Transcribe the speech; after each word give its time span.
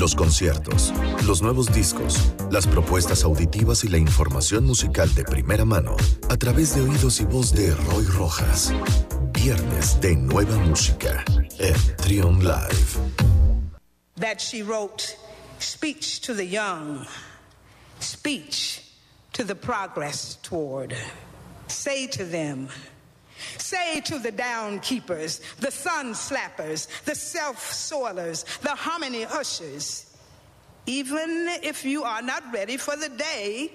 Los 0.00 0.14
conciertos, 0.14 0.94
los 1.26 1.42
nuevos 1.42 1.70
discos, 1.74 2.32
las 2.50 2.66
propuestas 2.66 3.22
auditivas 3.22 3.84
y 3.84 3.88
la 3.88 3.98
información 3.98 4.64
musical 4.64 5.14
de 5.14 5.24
primera 5.24 5.66
mano 5.66 5.94
a 6.30 6.38
través 6.38 6.74
de 6.74 6.80
oídos 6.80 7.20
y 7.20 7.26
voz 7.26 7.52
de 7.52 7.74
Roy 7.74 8.06
Rojas. 8.06 8.72
Viernes 9.34 10.00
de 10.00 10.16
nueva 10.16 10.56
música 10.56 11.22
en 11.58 11.74
Trion 11.98 12.42
Live. 12.42 12.96
That 14.18 14.38
she 14.38 14.62
wrote 14.62 15.18
speech 15.58 16.22
to 16.22 16.32
the 16.32 16.46
young, 16.46 17.04
speech 17.98 18.80
to 19.34 19.44
the 19.44 19.54
progress 19.54 20.38
toward. 20.42 20.94
Say 21.66 22.06
to 22.06 22.24
them, 22.24 22.68
Say 23.58 24.00
to 24.02 24.18
the 24.18 24.32
down 24.32 24.80
keepers, 24.80 25.40
the 25.58 25.70
sun 25.70 26.12
slappers, 26.14 26.86
the 27.04 27.14
self 27.14 27.58
soilers, 27.70 28.44
the 28.60 28.74
hominy 28.74 29.24
ushers, 29.24 30.06
even 30.86 31.48
if 31.62 31.84
you 31.84 32.02
are 32.04 32.22
not 32.22 32.42
ready 32.52 32.76
for 32.76 32.96
the 32.96 33.08
day, 33.08 33.70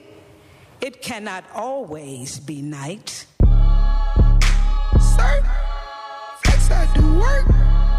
it 0.82 1.02
cannot 1.02 1.46
always 1.54 2.40
be 2.40 2.62
night. 2.62 3.26
Sir, 5.00 5.44
flex 6.44 6.72
I 6.72 6.90
do 6.94 7.20
work. 7.20 7.48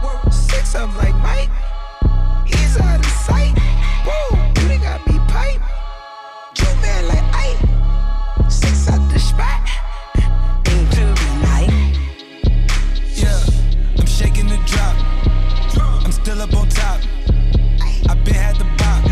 Work 0.05 0.33
six 0.33 0.75
of 0.75 0.91
'em 0.91 0.97
like 0.99 1.15
Mike. 1.17 1.51
He's 2.47 2.77
out 2.79 3.01
of 3.01 3.13
sight. 3.27 3.57
Whoa, 4.05 4.53
you 4.69 4.79
got 4.79 5.07
me 5.07 5.19
pipe. 5.29 5.63
You 6.59 6.71
man 6.83 7.09
like 7.09 7.29
Ike. 7.35 8.51
Six 8.51 8.89
out 8.89 9.11
the 9.11 9.19
spot. 9.19 9.61
Still 16.37 16.43
up 16.43 16.55
on 16.55 16.69
top. 16.69 17.01
I 18.09 18.15
been 18.25 18.35
had 18.35 18.57
the 18.57 18.65
bop. 18.79 19.03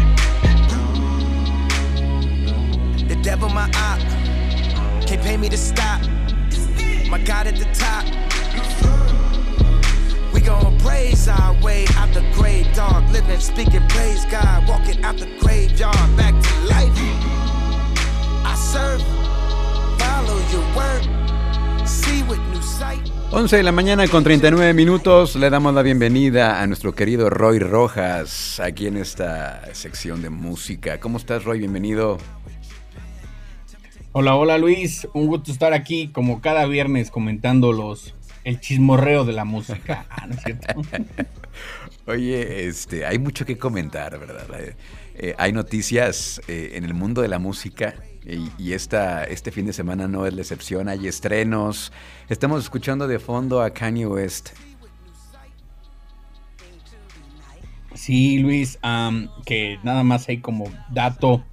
The 3.09 3.17
devil 3.23 3.49
my 3.49 3.69
op. 3.77 4.01
Can't 5.07 5.23
pay 5.23 5.37
me 5.37 5.49
to 5.49 5.57
stop. 5.57 6.03
My 7.09 7.19
God 7.25 7.47
at 7.47 7.57
the 7.57 7.69
top. 7.73 8.05
We 10.33 10.41
gon' 10.41 10.79
praise 10.79 11.29
our 11.29 11.55
way 11.63 11.87
out 11.97 12.13
the 12.13 12.25
grave, 12.35 12.67
dog. 12.75 13.09
Living, 13.11 13.41
speaking, 13.41 13.87
praise 13.89 14.25
God. 14.27 14.69
Walking 14.69 15.03
out 15.05 15.17
the 15.17 15.29
graveyard, 15.39 16.17
back 16.17 16.35
to 16.35 16.55
life. 16.73 16.93
I 18.45 18.55
serve, 18.57 19.03
follow 19.99 20.39
your 20.53 20.67
word, 20.77 21.89
see 21.89 22.23
with 22.25 22.41
new 22.53 22.63
sight. 22.63 23.14
11 23.31 23.57
de 23.57 23.63
la 23.63 23.73
mañana 23.73 24.07
con 24.09 24.23
39 24.23 24.75
minutos. 24.75 25.37
Le 25.37 25.51
damos 25.51 25.75
la 25.75 25.83
bienvenida 25.83 26.61
a 26.61 26.67
nuestro 26.67 26.95
querido 26.95 27.31
Roy 27.31 27.59
Rojas 27.59 28.61
aquí 28.61 28.87
en 28.87 28.97
esta 28.97 29.75
sección 29.75 30.23
de 30.23 30.31
música. 30.31 31.01
¿Cómo 31.01 31.19
estás, 31.19 31.45
Roy? 31.45 31.59
Bienvenido. 31.59 32.19
Hola, 34.13 34.37
hola 34.37 34.59
Luis, 34.59 35.09
un 35.13 35.27
gusto 35.27 35.51
estar 35.51 35.73
aquí 35.73 36.09
como 36.09 36.41
cada 36.41 36.67
viernes 36.67 37.11
comentando 37.11 37.73
los 37.73 38.15
el 38.45 38.61
chismorreo 38.61 39.25
de 39.25 39.33
la 39.33 39.45
música. 39.45 40.07
Ah, 40.11 40.27
¿no 40.27 40.35
es 40.35 40.43
cierto? 40.43 40.83
Oye, 42.07 42.67
este, 42.67 43.07
hay 43.07 43.19
mucho 43.19 43.45
que 43.47 43.57
comentar, 43.57 44.19
¿verdad? 44.19 44.47
Eh, 44.61 44.77
eh, 45.17 45.35
hay 45.39 45.53
noticias 45.53 46.41
eh, 46.49 46.73
en 46.75 46.85
el 46.85 46.95
mundo 46.95 47.23
de 47.23 47.29
la 47.29 47.39
música 47.39 47.95
y, 48.27 48.51
y 48.59 48.73
esta, 48.73 49.25
este 49.25 49.51
fin 49.51 49.67
de 49.67 49.73
semana 49.73 50.09
no 50.09 50.27
es 50.27 50.35
la 50.35 50.41
excepción. 50.43 50.89
Hay 50.89 51.07
estrenos. 51.07 51.93
Estamos 52.29 52.63
escuchando 52.65 53.07
de 53.07 53.19
fondo 53.19 53.63
a 53.63 53.71
Kanye 53.71 54.07
West. 54.07 54.51
Sí, 57.95 58.39
Luis, 58.39 58.79
am, 58.83 59.29
que 59.47 59.79
nada 59.83 60.03
más 60.03 60.29
hay 60.29 60.39
como 60.41 60.65
dato. 60.91 61.45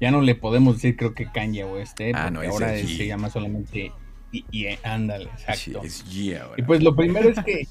Ya 0.00 0.10
no 0.10 0.22
le 0.22 0.34
podemos 0.34 0.76
decir, 0.76 0.96
creo 0.96 1.14
que 1.14 1.26
Kanye 1.30 1.64
West, 1.64 2.00
¿eh? 2.00 2.12
Ah, 2.14 2.30
no, 2.30 2.40
ahora 2.40 2.74
es 2.74 2.96
se 2.96 3.06
llama 3.06 3.28
solamente 3.28 3.92
y, 4.32 4.44
y- 4.50 4.78
ándale, 4.82 5.28
Sí, 5.36 5.72
exacto. 5.72 5.82
es 5.84 6.04
Ye 6.08 6.38
ahora. 6.38 6.54
Y 6.56 6.62
pues 6.62 6.82
lo 6.82 6.94
primero 6.96 7.28
es 7.28 7.38
que, 7.44 7.66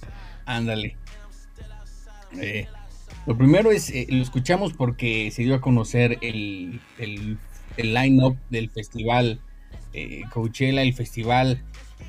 ándale. 0.45 0.95
Eh, 2.39 2.67
lo 3.25 3.35
primero 3.37 3.71
es, 3.71 3.89
eh, 3.89 4.05
lo 4.09 4.21
escuchamos 4.21 4.73
porque 4.73 5.31
se 5.31 5.41
dio 5.43 5.55
a 5.55 5.61
conocer 5.61 6.19
el, 6.21 6.79
el, 6.99 7.39
el 7.79 7.93
line-up 7.93 8.37
del 8.49 8.69
festival 8.69 9.39
eh, 9.93 10.21
Coachella, 10.31 10.83
el 10.83 10.93
festival, 10.93 11.63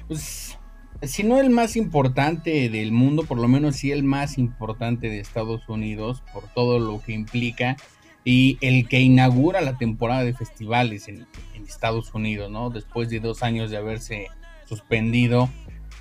pues, 0.07 0.59
si 1.03 1.23
no 1.23 1.41
el 1.41 1.49
más 1.49 1.77
importante 1.77 2.69
del 2.69 2.93
mundo, 2.93 3.25
por 3.25 3.39
lo 3.39 3.49
menos 3.49 3.77
sí 3.77 3.91
el 3.91 4.03
más 4.03 4.37
importante 4.37 5.09
de 5.09 5.19
Estados 5.19 5.67
Unidos, 5.69 6.23
por 6.33 6.45
todo 6.53 6.79
lo 6.79 7.01
que 7.01 7.13
implica, 7.13 7.77
y 8.23 8.59
el 8.61 8.87
que 8.87 9.01
inaugura 9.01 9.63
la 9.63 9.79
temporada 9.79 10.25
de 10.25 10.35
festivales 10.35 11.09
en, 11.09 11.27
Estados 11.67 12.13
Unidos, 12.15 12.51
¿no? 12.51 12.71
Después 12.71 13.11
de 13.11 13.21
dos 13.21 13.45
años 13.45 13.71
de 13.71 13.77
haberse 13.77 14.27
suspendido, 14.67 15.49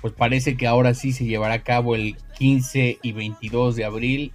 pues 0.00 0.12
parece 0.12 0.56
que 0.56 0.66
ahora 0.66 0.94
sí 0.94 1.12
se 1.12 1.26
llevará 1.26 1.54
a 1.54 1.62
cabo 1.62 1.94
el 1.94 2.16
15 2.38 2.98
y 3.00 3.12
22 3.12 3.76
de 3.76 3.84
abril. 3.84 4.32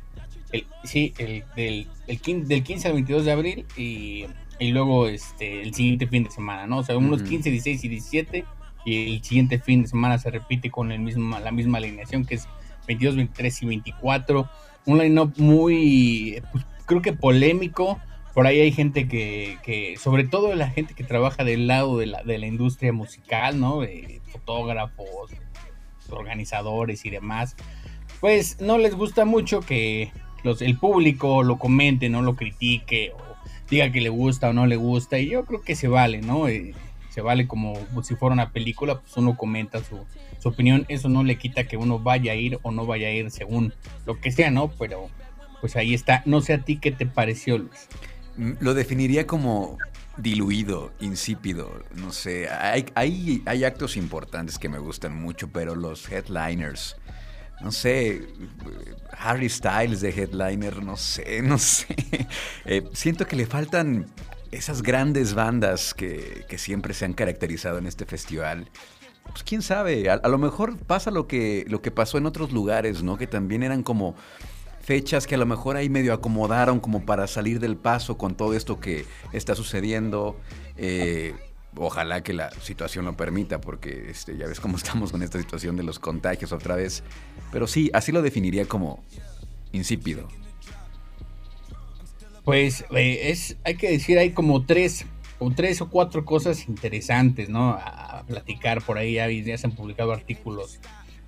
El, 0.54 0.66
sí, 0.86 1.14
el, 1.18 1.44
del, 1.58 1.88
el 2.08 2.48
del 2.48 2.64
15 2.64 2.88
al 2.88 2.94
22 2.94 3.26
de 3.26 3.32
abril 3.34 3.66
y, 3.76 4.24
y 4.60 4.72
luego 4.72 5.08
este, 5.08 5.62
el 5.62 5.74
siguiente 5.74 6.08
fin 6.08 6.24
de 6.24 6.32
semana, 6.32 6.68
¿no? 6.68 6.80
O 6.80 6.84
sea, 6.84 6.98
unos 6.98 7.22
Ujú. 7.22 7.30
15, 7.30 7.52
16 7.52 7.84
y 7.84 7.88
17 7.88 8.46
y 8.86 9.16
el 9.16 9.24
siguiente 9.24 9.60
fin 9.60 9.82
de 9.82 9.88
semana 9.88 10.18
se 10.18 10.30
repite 10.30 10.70
con 10.70 10.92
el 10.92 11.00
mismo, 11.00 11.40
la 11.40 11.52
misma 11.52 11.80
alineación 11.80 12.26
que 12.26 12.36
es 12.36 12.48
22, 12.88 13.16
23 13.16 13.64
y 13.64 13.66
24. 13.66 14.50
Un 14.86 14.98
line-up 15.00 15.34
muy, 15.38 16.42
pues, 16.52 16.66
creo 16.86 17.02
que 17.02 17.14
polémico. 17.14 18.00
Por 18.34 18.48
ahí 18.48 18.60
hay 18.60 18.72
gente 18.72 19.08
que, 19.08 19.58
que, 19.64 19.98
sobre 19.98 20.26
todo 20.26 20.54
la 20.56 20.70
gente 20.70 20.94
que 20.94 21.04
trabaja 21.04 21.44
del 21.44 21.68
lado 21.68 21.98
de 21.98 22.06
la, 22.06 22.24
de 22.24 22.38
la 22.38 22.48
industria 22.48 22.92
musical, 22.92 23.60
¿no? 23.60 23.80
De 23.80 24.22
fotógrafos, 24.28 25.32
organizadores 26.10 27.06
y 27.06 27.10
demás, 27.10 27.56
pues 28.20 28.60
no 28.62 28.78
les 28.78 28.96
gusta 28.96 29.26
mucho 29.26 29.62
que 29.62 30.12
los, 30.44 30.62
el 30.62 30.78
público 30.78 31.44
lo 31.44 31.58
comente, 31.58 32.10
no 32.10 32.22
lo 32.22 32.36
critique 32.36 33.12
o 33.14 33.25
diga 33.70 33.92
que 33.92 34.02
le 34.02 34.10
gusta 34.10 34.50
o 34.50 34.54
no 34.54 34.66
le 34.66 34.76
gusta. 34.76 35.20
Y 35.20 35.30
yo 35.30 35.46
creo 35.46 35.62
que 35.62 35.76
se 35.76 35.88
vale, 35.88 36.22
¿no? 36.22 36.48
Eh, 36.48 36.74
se 37.10 37.22
vale 37.22 37.48
como 37.48 37.76
si 38.04 38.16
fuera 38.16 38.34
una 38.34 38.52
película, 38.52 39.00
pues 39.00 39.16
uno 39.18 39.38
comenta 39.38 39.84
su, 39.84 40.06
su 40.40 40.50
opinión. 40.50 40.86
Eso 40.90 41.08
no 41.10 41.24
le 41.24 41.38
quita 41.38 41.66
que 41.66 41.78
uno 41.78 42.00
vaya 42.00 42.34
a 42.34 42.36
ir 42.36 42.60
o 42.62 42.72
no 42.72 42.86
vaya 42.86 43.08
a 43.08 43.12
ir 43.12 43.32
según 43.32 43.74
lo 44.06 44.20
que 44.20 44.32
sea, 44.32 44.52
¿no? 44.52 44.70
Pero 44.70 45.10
pues 45.62 45.76
ahí 45.76 45.94
está. 45.94 46.22
No 46.26 46.42
sé 46.42 46.54
a 46.54 46.58
ti 46.60 46.78
qué 46.78 46.92
te 46.92 47.06
pareció, 47.06 47.58
Luis. 47.58 47.88
Mm, 48.38 48.52
Lo 48.60 48.74
definiría 48.74 49.26
como 49.26 49.78
diluido, 50.18 50.94
insípido, 51.00 51.72
no 51.96 52.12
sé. 52.12 52.50
Hay, 52.50 52.86
hay, 52.96 53.42
hay 53.46 53.64
actos 53.64 53.98
importantes 53.98 54.58
que 54.60 54.70
me 54.70 54.80
gustan 54.80 55.16
mucho, 55.16 55.50
pero 55.50 55.76
los 55.76 56.10
headliners, 56.12 56.98
no 57.66 57.72
sé, 57.72 58.28
Harry 59.18 59.50
Styles 59.50 60.00
de 60.00 60.10
headliner, 60.10 60.84
no 60.84 60.96
sé, 60.98 61.42
no 61.44 61.58
sé. 61.58 61.88
Eh, 62.64 62.88
siento 62.94 63.26
que 63.26 63.36
le 63.36 63.48
faltan 63.48 64.06
esas 64.52 64.84
grandes 64.84 65.34
bandas 65.34 65.96
que, 65.96 66.46
que 66.48 66.60
siempre 66.60 66.94
se 66.94 67.06
han 67.06 67.14
caracterizado 67.14 67.80
en 67.80 67.88
este 67.88 68.06
festival. 68.06 68.70
Pues 69.24 69.42
quién 69.42 69.64
sabe, 69.64 70.12
a, 70.12 70.28
lo 70.28 70.38
mejor 70.38 70.78
pasa 70.78 71.10
lo 71.10 71.28
que, 71.28 71.66
lo 71.68 71.82
que 71.82 71.90
pasó 71.90 72.20
en 72.20 72.28
otros 72.28 72.52
lugares, 72.52 73.02
¿no? 73.02 73.18
Que 73.18 73.26
también 73.26 73.64
eran 73.64 73.82
como 73.82 74.14
fechas 74.82 75.26
que 75.26 75.34
a 75.34 75.40
lo 75.40 75.48
mejor 75.48 75.76
ahí 75.76 75.90
medio 75.90 76.14
acomodaron 76.14 76.80
como 76.80 77.04
para 77.04 77.26
salir 77.26 77.60
del 77.60 77.78
paso 77.78 78.20
con 78.20 78.36
todo 78.36 78.54
esto 78.54 78.80
que 78.80 79.08
está 79.34 79.56
sucediendo. 79.56 80.40
Eh, 80.78 81.34
ojalá 81.78 82.24
que 82.24 82.34
la 82.34 82.52
situación 82.62 83.06
lo 83.06 83.16
permita, 83.16 83.62
porque 83.62 84.10
este, 84.10 84.38
ya 84.38 84.48
ves 84.48 84.60
cómo 84.60 84.78
estamos 84.78 85.12
con 85.12 85.24
esta 85.24 85.40
situación 85.40 85.76
de 85.76 85.84
los 85.84 86.00
contagios 86.00 86.52
otra 86.52 86.76
vez. 86.76 87.04
Pero 87.52 87.68
sí, 87.68 87.90
así 87.94 88.12
lo 88.12 88.22
definiría 88.22 88.66
como 88.66 89.04
insípido. 89.72 90.28
Pues 92.44 92.86
eh, 92.92 93.32
es, 93.32 93.58
hay 93.64 93.76
que 93.76 93.90
decir, 93.90 94.20
hay 94.20 94.32
como 94.32 94.66
tres 94.66 95.06
o 95.40 95.52
tres 95.52 95.82
o 95.82 95.90
cuatro 95.90 96.26
cosas 96.26 96.68
interesantes, 96.68 97.50
¿no? 97.50 97.72
A, 97.72 98.24
platicar 98.28 98.82
por 98.82 98.98
ahí, 98.98 99.14
ya, 99.14 99.30
ya 99.30 99.56
se 99.56 99.68
han 99.68 99.76
publicado 99.76 100.12
artículos 100.12 100.80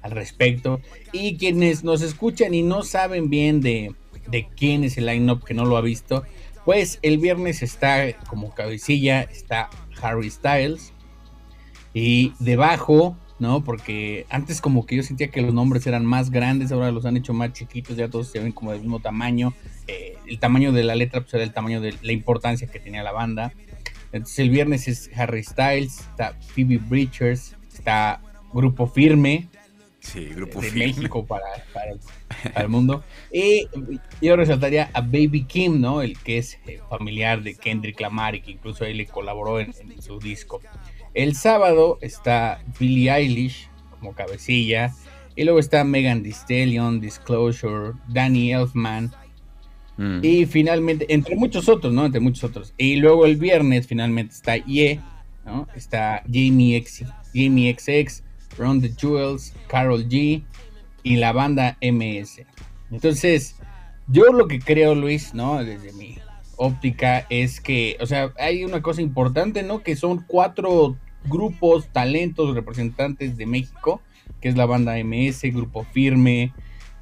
al 0.01 0.11
respecto. 0.11 0.79
Y 1.11 1.37
quienes 1.37 1.83
nos 1.83 2.01
escuchan 2.01 2.55
y 2.55 2.63
no 2.63 2.81
saben 2.83 3.29
bien 3.29 3.61
de, 3.61 3.93
de 4.27 4.47
quién 4.55 4.83
es 4.83 4.97
el 4.97 5.05
line-up 5.05 5.43
que 5.43 5.53
no 5.53 5.65
lo 5.65 5.77
ha 5.77 5.81
visto, 5.81 6.23
pues 6.65 6.99
el 7.01 7.17
viernes 7.17 7.61
está 7.61 8.13
como 8.27 8.53
cabecilla, 8.53 9.21
está 9.21 9.69
Harry 10.01 10.29
Styles. 10.29 10.93
Y 11.93 12.33
debajo, 12.39 13.17
¿no? 13.39 13.63
Porque 13.63 14.25
antes 14.29 14.61
como 14.61 14.85
que 14.85 14.95
yo 14.95 15.03
sentía 15.03 15.29
que 15.29 15.41
los 15.41 15.53
nombres 15.53 15.87
eran 15.87 16.05
más 16.05 16.29
grandes, 16.29 16.71
ahora 16.71 16.91
los 16.91 17.05
han 17.05 17.17
hecho 17.17 17.33
más 17.33 17.53
chiquitos, 17.53 17.97
ya 17.97 18.09
todos 18.09 18.27
se 18.27 18.39
ven 18.39 18.51
como 18.51 18.71
del 18.71 18.81
mismo 18.81 18.99
tamaño. 18.99 19.53
Eh, 19.87 20.15
el 20.27 20.39
tamaño 20.39 20.71
de 20.71 20.83
la 20.83 20.95
letra 20.95 21.21
pues 21.21 21.33
era 21.33 21.43
el 21.43 21.53
tamaño 21.53 21.81
de 21.81 21.95
la 22.01 22.11
importancia 22.11 22.67
que 22.67 22.79
tenía 22.79 23.03
la 23.03 23.11
banda. 23.11 23.53
Entonces 24.11 24.39
el 24.39 24.49
viernes 24.49 24.87
es 24.87 25.09
Harry 25.15 25.43
Styles, 25.43 25.99
está 25.99 26.37
Phoebe 26.53 26.77
Bridgers, 26.77 27.55
está 27.73 28.21
Grupo 28.53 28.87
Firme, 28.87 29.49
Sí, 30.07 30.25
grupo 30.25 30.61
de. 30.61 30.71
México 30.71 31.25
para, 31.25 31.43
para 31.73 31.91
el, 31.91 31.99
para 32.53 32.61
el 32.61 32.69
mundo. 32.69 33.03
Y 33.31 33.67
yo 34.21 34.37
resaltaría 34.37 34.89
a 34.93 35.01
Baby 35.01 35.43
Kim, 35.43 35.81
¿no? 35.81 36.01
El 36.01 36.17
que 36.17 36.37
es 36.37 36.57
eh, 36.65 36.79
familiar 36.89 37.43
de 37.43 37.55
Kendrick 37.55 37.99
Lamar 37.99 38.35
y 38.35 38.41
que 38.41 38.51
incluso 38.51 38.85
ahí 38.85 38.93
le 38.93 39.05
colaboró 39.05 39.59
en, 39.59 39.73
en 39.79 40.01
su 40.01 40.19
disco. 40.19 40.61
El 41.13 41.35
sábado 41.35 41.97
está 42.01 42.63
Billie 42.79 43.11
Eilish 43.11 43.69
como 43.91 44.13
cabecilla. 44.13 44.93
Y 45.35 45.43
luego 45.43 45.59
está 45.59 45.83
Megan 45.83 46.23
Thee 46.23 46.31
Stallion, 46.31 46.99
Disclosure, 46.99 47.93
Danny 48.07 48.53
Elfman. 48.53 49.11
Mm. 49.97 50.19
Y 50.23 50.45
finalmente, 50.45 51.05
entre 51.13 51.35
muchos 51.35 51.69
otros, 51.69 51.93
¿no? 51.93 52.05
Entre 52.05 52.19
muchos 52.19 52.43
otros. 52.43 52.73
Y 52.77 52.95
luego 52.95 53.25
el 53.25 53.35
viernes 53.35 53.87
finalmente 53.87 54.33
está 54.33 54.57
Ye, 54.57 54.99
¿no? 55.45 55.67
Está 55.75 56.23
Jamie, 56.25 56.77
X, 56.77 57.05
Jamie 57.33 57.75
XX, 57.77 58.23
Ron 58.57 58.81
the 58.81 58.91
Jewels, 58.95 59.53
Carol 59.67 60.07
G 60.07 60.43
y 61.03 61.15
la 61.17 61.31
banda 61.31 61.77
MS. 61.81 62.41
Entonces, 62.91 63.55
yo 64.07 64.25
lo 64.31 64.47
que 64.47 64.59
creo, 64.59 64.95
Luis, 64.95 65.33
¿no? 65.33 65.63
Desde 65.63 65.93
mi 65.93 66.17
óptica 66.55 67.25
es 67.29 67.61
que, 67.61 67.97
o 67.99 68.05
sea, 68.05 68.33
hay 68.39 68.63
una 68.63 68.81
cosa 68.81 69.01
importante, 69.01 69.63
¿no? 69.63 69.83
Que 69.83 69.95
son 69.95 70.23
cuatro 70.25 70.97
grupos, 71.25 71.87
talentos, 71.91 72.55
representantes 72.55 73.37
de 73.37 73.45
México, 73.45 74.01
que 74.41 74.49
es 74.49 74.55
la 74.55 74.65
banda 74.65 74.95
MS, 75.03 75.41
Grupo 75.53 75.83
Firme, 75.83 76.53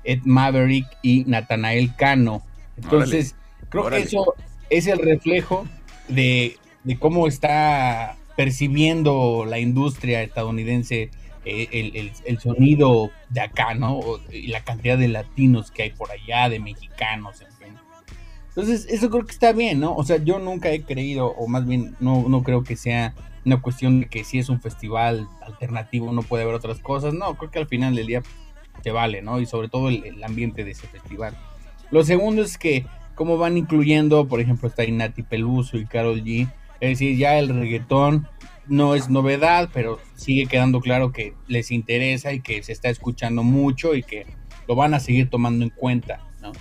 Ed 0.04 0.22
Maverick 0.24 0.86
y 1.01 1.24
Natanael 1.25 1.96
Cano. 1.96 2.44
Entonces, 2.78 3.36
creo 3.69 3.86
Órale. 3.86 4.04
que 4.04 4.08
eso 4.08 4.34
es 4.69 4.88
el 4.88 5.00
reflejo 5.00 5.68
de, 6.08 6.58
de 6.84 7.00
cómo 7.00 7.28
está 7.28 8.18
percibiendo 8.36 9.46
la 9.46 9.60
industria 9.60 10.22
estadounidense 10.22 11.10
el, 11.46 11.96
el- 11.96 12.12
el 12.26 12.40
sonido 12.40 13.12
de 13.30 13.42
acá, 13.42 13.74
¿no? 13.76 14.00
Y 14.32 14.48
la 14.48 14.64
cantidad 14.64 14.98
de 14.98 15.08
latinos 15.08 15.72
que 15.72 15.84
hay 15.84 15.92
por 15.92 16.10
allá, 16.12 16.50
de 16.50 16.60
mexicanos, 16.60 17.42
en 17.42 17.52
fin. 17.54 17.76
Entonces, 18.50 18.88
eso 18.90 19.10
creo 19.10 19.26
que 19.26 19.34
está 19.34 19.52
bien, 19.52 19.80
¿no? 19.80 19.96
O 19.96 20.04
sea, 20.04 20.18
yo 20.18 20.40
nunca 20.40 20.72
he 20.72 20.82
creído, 20.84 21.28
o 21.28 21.48
más 21.48 21.66
bien 21.68 21.96
no, 22.00 22.26
no 22.30 22.42
creo 22.44 22.64
que 22.64 22.76
sea 22.78 23.14
una 23.46 23.62
cuestión 23.62 24.00
de 24.02 24.08
que 24.08 24.24
si 24.24 24.40
es 24.40 24.50
un 24.50 24.60
festival 24.62 25.28
alternativo 25.42 26.12
no 26.12 26.24
puede 26.24 26.44
haber 26.44 26.56
otras 26.56 26.80
cosas. 26.80 27.14
No, 27.14 27.36
creo 27.36 27.52
que 27.52 27.60
al 27.60 27.68
final 27.68 27.96
del 27.96 28.08
día 28.08 28.24
te 28.82 28.92
vale, 28.92 29.22
¿no? 29.22 29.40
Y 29.40 29.46
sobre 29.46 29.70
todo 29.70 29.90
el, 29.90 30.04
el 30.06 30.24
ambiente 30.24 30.64
de 30.64 30.72
ese 30.72 30.88
festival. 30.88 31.36
Lo 31.92 32.04
segundo 32.04 32.42
es 32.42 32.58
que, 32.58 32.86
como 33.14 33.38
van 33.38 33.58
incluyendo, 33.58 34.28
por 34.28 34.40
ejemplo, 34.40 34.68
está 34.68 34.84
Nati 34.88 35.22
Peluso 35.22 35.78
y 35.78 35.86
Carol 35.86 36.24
G. 36.24 36.50
Es 36.80 36.90
decir, 36.90 37.18
ya 37.18 37.38
el 37.38 37.50
reggaetón 37.50 38.28
no 38.68 38.96
es 38.96 39.10
novedad, 39.10 39.70
pero 39.74 40.00
sigue 40.16 40.48
quedando 40.48 40.80
claro 40.82 41.12
que 41.12 41.34
les 41.48 41.72
interesa 41.72 42.34
y 42.34 42.42
que 42.42 42.64
se 42.64 42.72
está 42.72 42.90
escuchando 42.90 43.44
mucho 43.44 43.96
y 43.96 44.04
que 44.04 44.26
lo 44.68 44.76
van 44.76 44.94
a 44.94 45.00
seguir 45.00 45.30
tomando 45.30 45.64
en 45.64 45.70
cuenta, 45.70 46.22
¿no? 46.42 46.52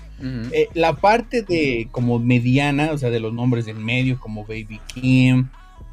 Eh, 0.53 0.69
la 0.75 0.95
parte 0.95 1.43
de 1.43 1.89
como 1.91 2.19
mediana, 2.19 2.93
o 2.93 2.99
sea, 2.99 3.11
de 3.11 3.21
los 3.21 3.33
nombres 3.33 3.67
del 3.67 3.77
medio, 3.77 4.19
como 4.19 4.45
Baby 4.45 4.81
Kim, 4.87 5.49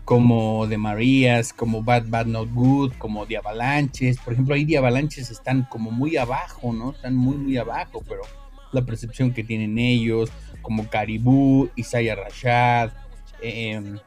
como 0.05 0.67
de 0.67 0.77
Marías, 0.77 1.53
como 1.53 1.83
Bad 1.83 2.05
Bad 2.07 2.25
Not 2.25 2.51
Good, 2.53 2.93
como 2.97 3.25
de 3.25 3.37
Avalanches. 3.37 4.17
Por 4.19 4.33
ejemplo, 4.33 4.55
ahí 4.55 4.65
de 4.65 4.77
Avalanches 4.77 5.31
están 5.31 5.63
como 5.63 5.91
muy 5.91 6.17
abajo, 6.17 6.73
¿no? 6.73 6.91
Están 6.91 7.15
muy, 7.15 7.37
muy 7.37 7.57
abajo, 7.57 8.03
pero 8.07 8.21
la 8.71 8.81
percepción 8.83 9.33
que 9.33 9.43
tienen 9.43 9.77
ellos, 9.77 10.31
como 10.61 10.87
Caribou, 10.87 11.69
Isaiah 11.75 12.15
Rashad, 12.15 12.91
em, 13.41 13.97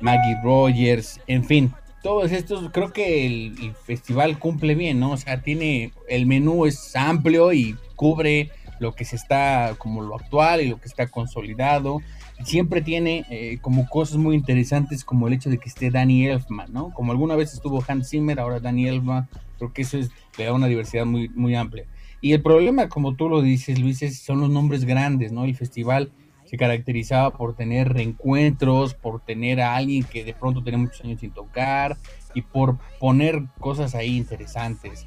Maggie 0.00 0.36
Rogers, 0.42 1.20
en 1.26 1.44
fin. 1.44 1.72
Todos 2.02 2.30
estos, 2.32 2.70
creo 2.70 2.92
que 2.92 3.26
el, 3.26 3.74
festival 3.84 4.38
cumple 4.38 4.74
bien, 4.74 5.00
¿no? 5.00 5.12
O 5.12 5.16
sea, 5.16 5.42
tiene, 5.42 5.92
el 6.08 6.26
menú 6.26 6.64
es 6.64 6.94
amplio 6.94 7.52
y 7.52 7.76
cubre 7.96 8.50
lo 8.78 8.94
que 8.94 9.04
se 9.04 9.16
está 9.16 9.74
como 9.76 10.02
lo 10.02 10.14
actual 10.14 10.60
y 10.60 10.68
lo 10.68 10.80
que 10.80 10.86
está 10.86 11.08
consolidado. 11.08 12.00
Siempre 12.44 12.82
tiene 12.82 13.24
eh, 13.30 13.58
como 13.60 13.88
cosas 13.88 14.16
muy 14.16 14.36
interesantes 14.36 15.04
como 15.04 15.26
el 15.26 15.34
hecho 15.34 15.50
de 15.50 15.58
que 15.58 15.68
esté 15.68 15.90
Danny 15.90 16.26
Elfman, 16.26 16.72
¿no? 16.72 16.92
Como 16.94 17.10
alguna 17.10 17.34
vez 17.34 17.52
estuvo 17.52 17.82
Hans 17.86 18.10
Zimmer, 18.10 18.38
ahora 18.38 18.60
Danny 18.60 18.86
Elfman, 18.86 19.28
creo 19.58 19.72
que 19.72 19.82
eso 19.82 19.98
es, 19.98 20.10
le 20.38 20.44
da 20.44 20.52
una 20.52 20.68
diversidad 20.68 21.04
muy, 21.04 21.28
muy 21.30 21.56
amplia. 21.56 21.84
Y 22.20 22.32
el 22.32 22.42
problema, 22.42 22.88
como 22.88 23.14
tú 23.14 23.28
lo 23.28 23.42
dices, 23.42 23.78
Luis, 23.80 24.02
es- 24.02 24.20
son 24.20 24.40
los 24.40 24.50
nombres 24.50 24.84
grandes, 24.84 25.32
¿no? 25.32 25.44
El 25.44 25.56
festival 25.56 26.12
se 26.48 26.56
caracterizaba 26.56 27.36
por 27.36 27.54
tener 27.54 27.92
reencuentros, 27.92 28.94
por 28.94 29.20
tener 29.20 29.60
a 29.60 29.76
alguien 29.76 30.02
que 30.02 30.24
de 30.24 30.32
pronto 30.32 30.64
tenía 30.64 30.78
muchos 30.78 31.04
años 31.04 31.20
sin 31.20 31.30
tocar 31.30 31.98
y 32.32 32.40
por 32.40 32.78
poner 32.98 33.42
cosas 33.60 33.94
ahí 33.94 34.16
interesantes. 34.16 35.06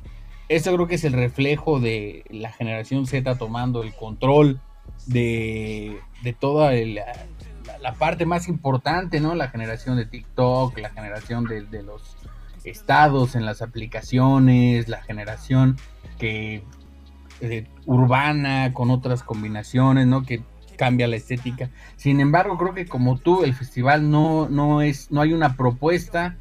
Esto 0.50 0.72
creo 0.76 0.86
que 0.86 0.96
es 0.96 1.04
el 1.04 1.14
reflejo 1.14 1.80
de 1.80 2.26
la 2.30 2.52
generación 2.52 3.08
Z 3.08 3.36
tomando 3.40 3.82
el 3.82 3.96
control 3.96 4.60
de, 5.08 5.98
de 6.22 6.34
toda 6.34 6.74
la, 6.74 7.06
la 7.82 7.94
parte 7.94 8.28
más 8.28 8.48
importante, 8.48 9.20
¿no? 9.20 9.34
La 9.34 9.48
generación 9.48 9.98
de 9.98 10.06
TikTok, 10.06 10.78
la 10.78 10.92
generación 10.92 11.46
de, 11.46 11.64
de 11.64 11.82
los 11.82 12.18
estados 12.64 13.34
en 13.34 13.48
las 13.48 13.64
aplicaciones, 13.64 14.88
la 14.88 15.02
generación 15.02 15.78
que 16.20 16.64
eh, 17.40 17.66
urbana 17.88 18.74
con 18.74 18.92
otras 18.92 19.24
combinaciones, 19.24 20.06
¿no? 20.06 20.22
Que 20.22 20.44
cambia 20.82 21.08
la 21.08 21.16
estética. 21.16 21.70
Sin 21.96 22.20
embargo, 22.20 22.58
creo 22.58 22.74
que 22.74 22.88
como 22.88 23.20
tú, 23.20 23.44
el 23.44 23.54
festival 23.54 24.10
no, 24.10 24.50
no 24.50 24.82
es, 24.82 25.12
no 25.12 25.22
hay 25.22 25.32
una 25.32 25.56
propuesta 25.56 26.38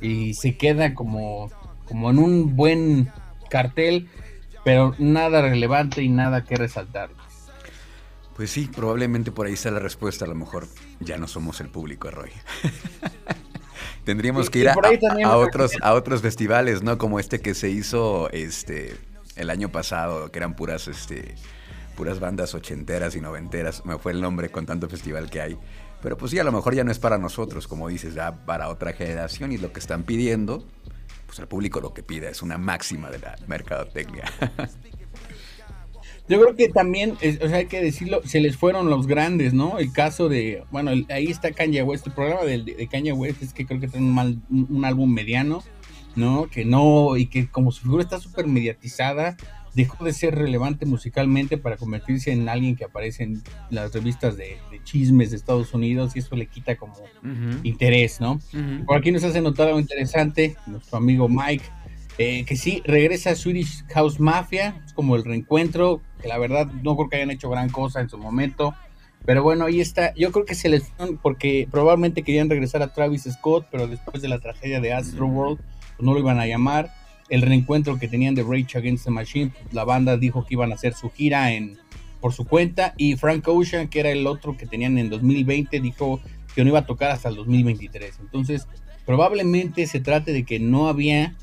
y 0.00 0.34
se 0.34 0.56
queda 0.56 0.94
como, 0.94 1.48
como 1.84 2.10
en 2.10 2.18
un 2.18 2.56
buen 2.56 3.12
cartel, 3.50 4.08
pero 4.64 4.96
nada 4.98 5.42
relevante 5.42 6.02
y 6.02 6.08
nada 6.08 6.42
que 6.42 6.56
resaltar. 6.56 7.10
Pues 8.34 8.50
sí, 8.50 8.68
probablemente 8.74 9.30
por 9.30 9.46
ahí 9.46 9.52
está 9.52 9.70
la 9.70 9.78
respuesta. 9.78 10.24
A 10.24 10.28
lo 10.28 10.34
mejor 10.34 10.66
ya 10.98 11.16
no 11.16 11.28
somos 11.28 11.60
el 11.60 11.68
público, 11.68 12.10
Roy. 12.10 12.30
Tendríamos 14.04 14.50
que 14.50 14.58
ir 14.58 14.70
a, 14.70 14.74
a 15.24 15.36
otros, 15.36 15.70
a 15.80 15.94
otros 15.94 16.20
festivales, 16.20 16.82
¿no? 16.82 16.98
Como 16.98 17.20
este 17.20 17.40
que 17.40 17.54
se 17.54 17.70
hizo 17.70 18.28
este 18.32 18.96
el 19.36 19.50
año 19.50 19.68
pasado, 19.68 20.32
que 20.32 20.40
eran 20.40 20.56
puras, 20.56 20.88
este, 20.88 21.36
puras 21.94 22.20
bandas 22.20 22.54
ochenteras 22.54 23.16
y 23.16 23.20
noventeras. 23.20 23.84
Me 23.86 23.98
fue 23.98 24.12
el 24.12 24.20
nombre 24.20 24.50
con 24.50 24.66
tanto 24.66 24.88
festival 24.88 25.30
que 25.30 25.40
hay. 25.40 25.56
Pero 26.02 26.16
pues 26.18 26.30
sí, 26.32 26.38
a 26.38 26.44
lo 26.44 26.52
mejor 26.52 26.74
ya 26.74 26.84
no 26.84 26.90
es 26.92 26.98
para 26.98 27.16
nosotros, 27.18 27.66
como 27.66 27.88
dices, 27.88 28.14
ya 28.14 28.44
para 28.44 28.68
otra 28.68 28.92
generación 28.92 29.52
y 29.52 29.56
lo 29.58 29.72
que 29.72 29.80
están 29.80 30.02
pidiendo, 30.02 30.66
pues 31.26 31.38
el 31.38 31.46
público 31.48 31.80
lo 31.80 31.94
que 31.94 32.02
pide 32.02 32.28
es 32.28 32.42
una 32.42 32.58
máxima 32.58 33.10
de 33.10 33.18
la 33.20 33.36
mercadotecnia. 33.46 34.24
Yo 36.26 36.40
creo 36.40 36.56
que 36.56 36.70
también, 36.70 37.12
o 37.42 37.48
sea, 37.48 37.58
hay 37.58 37.66
que 37.66 37.82
decirlo, 37.82 38.22
se 38.24 38.40
les 38.40 38.56
fueron 38.56 38.88
los 38.88 39.06
grandes, 39.06 39.52
¿no? 39.52 39.78
El 39.78 39.92
caso 39.92 40.30
de, 40.30 40.64
bueno, 40.70 40.90
ahí 41.10 41.26
está 41.26 41.52
Kanye 41.52 41.82
West. 41.82 42.06
El 42.06 42.14
problema 42.14 42.42
de, 42.44 42.62
de 42.62 42.88
Kanye 42.88 43.12
West 43.12 43.42
es 43.42 43.52
que 43.52 43.66
creo 43.66 43.78
que 43.78 43.88
tiene 43.88 44.06
un, 44.06 44.14
mal- 44.14 44.40
un- 44.50 44.66
un 44.70 44.84
álbum 44.86 45.12
mediano, 45.12 45.62
¿no? 46.16 46.48
Que 46.50 46.64
no, 46.64 47.18
y 47.18 47.26
que 47.26 47.46
como 47.50 47.72
su 47.72 47.82
figura 47.82 48.02
está 48.02 48.18
súper 48.20 48.46
mediatizada, 48.46 49.36
dejó 49.74 50.04
de 50.04 50.12
ser 50.12 50.34
relevante 50.36 50.86
musicalmente 50.86 51.58
para 51.58 51.76
convertirse 51.76 52.32
en 52.32 52.48
alguien 52.48 52.76
que 52.76 52.84
aparece 52.84 53.24
en 53.24 53.42
las 53.70 53.92
revistas 53.92 54.36
de, 54.36 54.58
de 54.70 54.82
chismes 54.84 55.30
de 55.30 55.36
Estados 55.36 55.74
Unidos 55.74 56.14
y 56.14 56.20
eso 56.20 56.36
le 56.36 56.46
quita 56.46 56.76
como 56.76 56.94
interés, 57.62 58.20
¿no? 58.20 58.40
Por 58.86 58.96
aquí 58.96 59.10
nos 59.10 59.24
hace 59.24 59.40
notar 59.40 59.68
algo 59.68 59.80
interesante, 59.80 60.56
nuestro 60.66 60.98
amigo 60.98 61.28
Mike, 61.28 61.64
eh, 62.18 62.44
que 62.44 62.56
sí, 62.56 62.82
regresa 62.84 63.30
a 63.30 63.34
Swedish 63.34 63.84
House 63.88 64.20
Mafia, 64.20 64.80
es 64.86 64.92
como 64.92 65.16
el 65.16 65.24
reencuentro, 65.24 66.00
que 66.22 66.28
la 66.28 66.38
verdad 66.38 66.66
no 66.82 66.96
creo 66.96 67.08
que 67.08 67.16
hayan 67.16 67.32
hecho 67.32 67.50
gran 67.50 67.68
cosa 67.68 68.00
en 68.00 68.08
su 68.08 68.18
momento, 68.18 68.74
pero 69.24 69.42
bueno, 69.42 69.64
ahí 69.64 69.80
está, 69.80 70.14
yo 70.14 70.30
creo 70.30 70.44
que 70.44 70.54
se 70.54 70.68
les 70.68 70.84
fueron 70.84 71.16
porque 71.16 71.66
probablemente 71.70 72.22
querían 72.22 72.48
regresar 72.48 72.82
a 72.82 72.92
Travis 72.92 73.24
Scott, 73.24 73.66
pero 73.70 73.88
después 73.88 74.22
de 74.22 74.28
la 74.28 74.38
tragedia 74.38 74.80
de 74.80 74.92
Astro 74.92 75.26
World, 75.26 75.58
pues 75.96 76.06
no 76.06 76.12
lo 76.12 76.20
iban 76.20 76.38
a 76.38 76.46
llamar, 76.46 76.92
el 77.28 77.42
reencuentro 77.42 77.98
que 77.98 78.08
tenían 78.08 78.34
de 78.34 78.42
Rage 78.42 78.78
Against 78.78 79.04
the 79.04 79.10
Machine, 79.10 79.50
pues 79.50 79.74
la 79.74 79.84
banda 79.84 80.16
dijo 80.16 80.44
que 80.44 80.54
iban 80.54 80.72
a 80.72 80.74
hacer 80.74 80.94
su 80.94 81.10
gira 81.10 81.52
en 81.52 81.78
por 82.20 82.32
su 82.32 82.46
cuenta 82.46 82.94
y 82.96 83.16
Frank 83.16 83.46
Ocean, 83.46 83.88
que 83.88 84.00
era 84.00 84.10
el 84.10 84.26
otro 84.26 84.56
que 84.56 84.64
tenían 84.64 84.96
en 84.96 85.10
2020, 85.10 85.78
dijo 85.80 86.20
que 86.54 86.64
no 86.64 86.70
iba 86.70 86.78
a 86.78 86.86
tocar 86.86 87.10
hasta 87.10 87.28
el 87.28 87.36
2023. 87.36 88.18
Entonces, 88.20 88.66
probablemente 89.04 89.86
se 89.86 90.00
trate 90.00 90.32
de 90.32 90.44
que 90.44 90.58
no 90.58 90.88
había, 90.88 91.34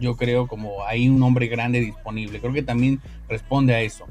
yo 0.00 0.16
creo, 0.16 0.46
como 0.46 0.82
ahí 0.84 1.10
un 1.10 1.22
hombre 1.22 1.46
grande 1.48 1.80
disponible. 1.80 2.40
Creo 2.40 2.54
que 2.54 2.62
también 2.62 3.00
responde 3.28 3.74
a 3.74 3.82
eso. 3.82 4.06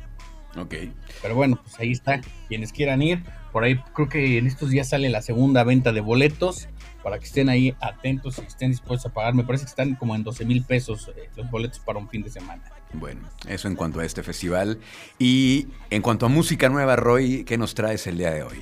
Ok. 0.56 0.76
Pero 1.22 1.34
bueno, 1.34 1.60
pues 1.64 1.80
ahí 1.80 1.92
está. 1.92 2.22
Quienes 2.48 2.74
quieran 2.74 3.02
ir, 3.02 3.24
por 3.52 3.64
ahí 3.64 3.80
creo 3.96 4.10
que 4.10 4.38
en 4.38 4.46
estos 4.46 4.70
días 4.70 4.90
sale 4.90 5.10
la 5.10 5.24
segunda 5.24 5.64
venta 5.64 5.92
de 5.94 6.02
boletos 6.02 6.68
para 7.04 7.20
que 7.20 7.26
estén 7.26 7.50
ahí 7.50 7.76
atentos 7.80 8.40
y 8.40 8.42
estén 8.42 8.72
dispuestos 8.72 9.12
a 9.12 9.14
pagar. 9.14 9.34
Me 9.34 9.44
parece 9.44 9.66
que 9.66 9.70
están 9.70 9.96
como 9.96 10.16
en 10.16 10.24
12 10.24 10.46
mil 10.46 10.64
pesos 10.64 11.12
eh, 11.16 11.30
los 11.36 11.50
boletos 11.50 11.80
para 11.80 12.00
un 12.00 12.10
fin 12.10 12.24
de 12.24 12.30
semana. 12.30 12.64
Bueno, 12.94 13.22
eso 13.48 13.68
en 13.68 13.76
cuanto 13.76 14.00
a 14.00 14.06
este 14.06 14.24
festival. 14.24 14.80
Y 15.18 15.68
en 15.90 16.02
cuanto 16.02 16.26
a 16.26 16.30
música 16.30 16.70
nueva, 16.70 16.96
Roy, 16.96 17.44
¿qué 17.44 17.58
nos 17.58 17.76
traes 17.76 18.08
el 18.08 18.18
día 18.18 18.32
de 18.32 18.44
hoy? 18.44 18.58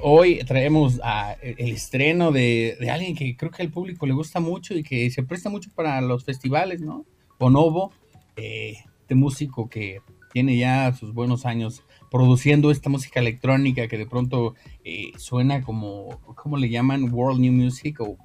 Hoy 0.00 0.38
traemos 0.46 1.00
a 1.02 1.32
el 1.42 1.72
estreno 1.72 2.30
de, 2.30 2.76
de 2.78 2.90
alguien 2.90 3.16
que 3.16 3.36
creo 3.36 3.50
que 3.50 3.62
al 3.62 3.70
público 3.70 4.06
le 4.06 4.14
gusta 4.14 4.38
mucho 4.38 4.74
y 4.74 4.84
que 4.84 5.10
se 5.10 5.24
presta 5.24 5.50
mucho 5.50 5.70
para 5.74 6.00
los 6.00 6.24
festivales, 6.24 6.80
¿no? 6.80 7.04
Bonobo, 7.38 7.92
eh, 8.36 8.76
este 9.00 9.14
músico 9.14 9.68
que 9.68 10.00
tiene 10.32 10.56
ya 10.56 10.92
sus 10.92 11.14
buenos 11.14 11.46
años 11.46 11.82
produciendo 12.10 12.70
esta 12.70 12.90
música 12.90 13.20
electrónica 13.20 13.88
que 13.88 13.98
de 13.98 14.06
pronto 14.06 14.54
eh, 14.84 15.12
suena 15.16 15.62
como, 15.62 16.20
¿cómo 16.36 16.56
le 16.56 16.68
llaman? 16.68 17.12
World 17.12 17.40
New 17.40 17.52
Music 17.52 18.00
o 18.00 18.16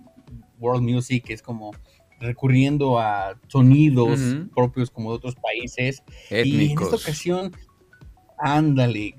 World 0.60 0.84
Music, 0.84 1.26
es 1.30 1.42
como 1.42 1.72
recurriendo 2.20 3.00
a 3.00 3.38
sonidos 3.48 4.20
propios 4.56 4.90
como 4.90 5.12
de 5.12 5.18
otros 5.18 5.36
países. 5.36 6.04
Y 6.30 6.72
en 6.72 6.80
esta 6.80 6.96
ocasión, 6.96 7.52
ándale, 8.38 9.16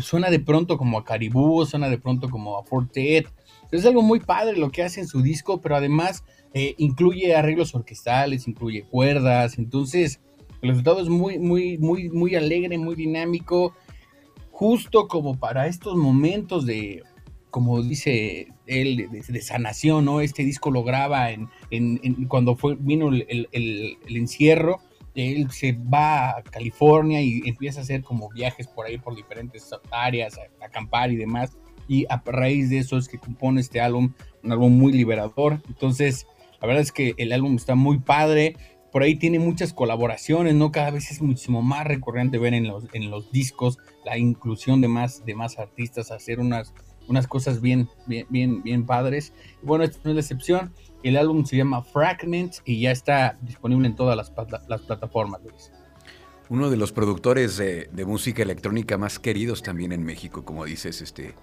suena 0.00 0.30
de 0.30 0.40
pronto 0.40 0.78
como 0.78 0.98
a 0.98 1.04
Caribú, 1.04 1.66
suena 1.66 1.88
de 1.88 1.98
pronto 1.98 2.30
como 2.30 2.56
a 2.56 2.64
Fortet. 2.64 3.26
Es 3.72 3.84
algo 3.84 4.02
muy 4.02 4.20
padre 4.20 4.56
lo 4.56 4.70
que 4.70 4.84
hace 4.84 5.00
en 5.00 5.08
su 5.08 5.20
disco, 5.22 5.60
pero 5.60 5.74
además 5.76 6.22
eh, 6.52 6.74
incluye 6.78 7.34
arreglos 7.34 7.74
orquestales, 7.74 8.46
incluye 8.46 8.84
cuerdas, 8.84 9.58
entonces 9.58 10.20
el 10.64 10.70
resultado 10.70 11.00
es 11.00 11.10
muy, 11.10 11.38
muy, 11.38 11.76
muy, 11.76 12.08
muy 12.08 12.34
alegre, 12.34 12.78
muy 12.78 12.94
dinámico, 12.94 13.74
justo 14.50 15.08
como 15.08 15.38
para 15.38 15.66
estos 15.66 15.94
momentos 15.94 16.64
de, 16.64 17.02
como 17.50 17.82
dice 17.82 18.48
él, 18.66 19.08
de, 19.10 19.42
sanación, 19.42 20.06
¿no? 20.06 20.22
Este 20.22 20.42
disco 20.42 20.70
lo 20.70 20.82
graba 20.82 21.30
en, 21.30 21.48
cuando 22.28 22.56
fue, 22.56 22.76
vino 22.80 23.10
el, 23.10 23.98
encierro, 24.08 24.80
él 25.14 25.50
se 25.50 25.72
va 25.72 26.38
a 26.38 26.42
California 26.42 27.20
y 27.20 27.42
empieza 27.44 27.80
a 27.80 27.82
hacer 27.82 28.02
como 28.02 28.30
viajes 28.30 28.66
por 28.66 28.86
ahí, 28.86 28.96
por 28.96 29.14
diferentes 29.14 29.68
áreas, 29.90 30.38
a, 30.38 30.64
acampar 30.64 31.12
y 31.12 31.16
demás, 31.16 31.58
y 31.88 32.06
a 32.08 32.22
raíz 32.24 32.70
de 32.70 32.78
eso 32.78 32.96
es 32.96 33.06
que 33.06 33.18
compone 33.18 33.60
este 33.60 33.82
álbum, 33.82 34.14
un 34.42 34.52
álbum 34.52 34.72
muy 34.72 34.94
liberador, 34.94 35.60
entonces 35.68 36.26
la 36.62 36.68
verdad 36.68 36.82
es 36.82 36.92
que 36.92 37.12
el 37.18 37.30
álbum 37.34 37.56
está 37.56 37.74
muy 37.74 37.98
padre, 37.98 38.56
por 38.94 39.02
ahí 39.02 39.16
tiene 39.16 39.40
muchas 39.40 39.72
colaboraciones, 39.72 40.54
¿no? 40.54 40.70
Cada 40.70 40.92
vez 40.92 41.10
es 41.10 41.20
muchísimo 41.20 41.62
más 41.62 41.84
recurrente 41.84 42.38
ver 42.38 42.54
en 42.54 42.68
los, 42.68 42.84
en 42.92 43.10
los 43.10 43.32
discos 43.32 43.78
la 44.04 44.16
inclusión 44.16 44.80
de 44.80 44.86
más, 44.86 45.24
de 45.26 45.34
más 45.34 45.58
artistas, 45.58 46.12
hacer 46.12 46.38
unas, 46.38 46.72
unas 47.08 47.26
cosas 47.26 47.60
bien, 47.60 47.88
bien, 48.06 48.24
bien, 48.30 48.62
bien 48.62 48.86
padres. 48.86 49.32
bueno, 49.62 49.82
esta 49.82 49.98
no 50.04 50.10
es 50.10 50.14
la 50.14 50.20
excepción. 50.20 50.72
El 51.02 51.16
álbum 51.16 51.44
se 51.44 51.56
llama 51.56 51.82
Fragments 51.82 52.62
y 52.64 52.82
ya 52.82 52.92
está 52.92 53.36
disponible 53.42 53.88
en 53.88 53.96
todas 53.96 54.16
las, 54.16 54.32
las 54.68 54.82
plataformas, 54.82 55.40
Luis. 55.42 55.72
Uno 56.48 56.70
de 56.70 56.76
los 56.76 56.92
productores 56.92 57.56
de, 57.56 57.88
de, 57.90 58.04
música 58.04 58.44
electrónica 58.44 58.96
más 58.96 59.18
queridos 59.18 59.64
también 59.64 59.90
en 59.90 60.04
México, 60.04 60.44
como 60.44 60.66
dices, 60.66 61.02
este, 61.02 61.34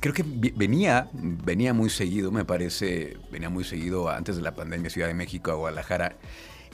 creo 0.00 0.14
que 0.14 0.24
venía, 0.24 1.10
venía 1.12 1.74
muy 1.74 1.90
seguido, 1.90 2.32
me 2.32 2.46
parece, 2.46 3.18
venía 3.30 3.50
muy 3.50 3.64
seguido 3.64 4.08
antes 4.08 4.36
de 4.36 4.42
la 4.42 4.54
pandemia 4.54 4.88
Ciudad 4.88 5.08
de 5.08 5.14
México 5.14 5.50
a 5.50 5.56
Guadalajara 5.56 6.16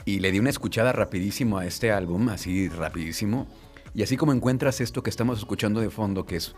y 0.05 0.19
le 0.19 0.31
di 0.31 0.39
una 0.39 0.49
escuchada 0.49 0.91
rapidísimo 0.91 1.57
a 1.57 1.65
este 1.65 1.91
álbum, 1.91 2.29
así 2.29 2.69
rapidísimo. 2.69 3.47
Y 3.93 4.03
así 4.03 4.17
como 4.17 4.31
encuentras 4.33 4.81
esto 4.81 5.03
que 5.03 5.09
estamos 5.09 5.39
escuchando 5.39 5.81
de 5.81 5.89
fondo, 5.89 6.25
que 6.25 6.37
es 6.37 6.55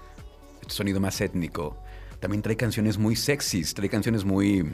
este 0.61 0.73
sonido 0.73 0.99
más 0.99 1.19
étnico, 1.19 1.77
también 2.19 2.41
trae 2.41 2.55
canciones 2.55 2.97
muy 2.97 3.15
sexys, 3.15 3.73
trae 3.73 3.89
canciones 3.89 4.23
muy, 4.23 4.73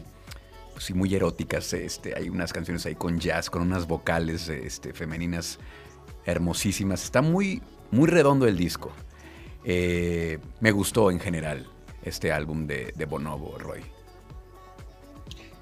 pues 0.73 0.93
muy 0.93 1.13
eróticas. 1.15 1.73
Este, 1.73 2.15
hay 2.15 2.29
unas 2.29 2.53
canciones 2.53 2.85
ahí 2.85 2.95
con 2.95 3.19
jazz, 3.19 3.49
con 3.49 3.61
unas 3.61 3.87
vocales 3.87 4.49
este, 4.49 4.93
femeninas 4.93 5.57
hermosísimas. 6.25 7.03
Está 7.03 7.21
muy, 7.21 7.61
muy 7.91 8.07
redondo 8.07 8.45
el 8.45 8.57
disco. 8.57 8.91
Eh, 9.63 10.39
me 10.59 10.71
gustó 10.71 11.11
en 11.11 11.19
general 11.19 11.67
este 12.03 12.31
álbum 12.31 12.67
de, 12.67 12.93
de 12.95 13.05
Bonobo, 13.05 13.57
Roy. 13.57 13.81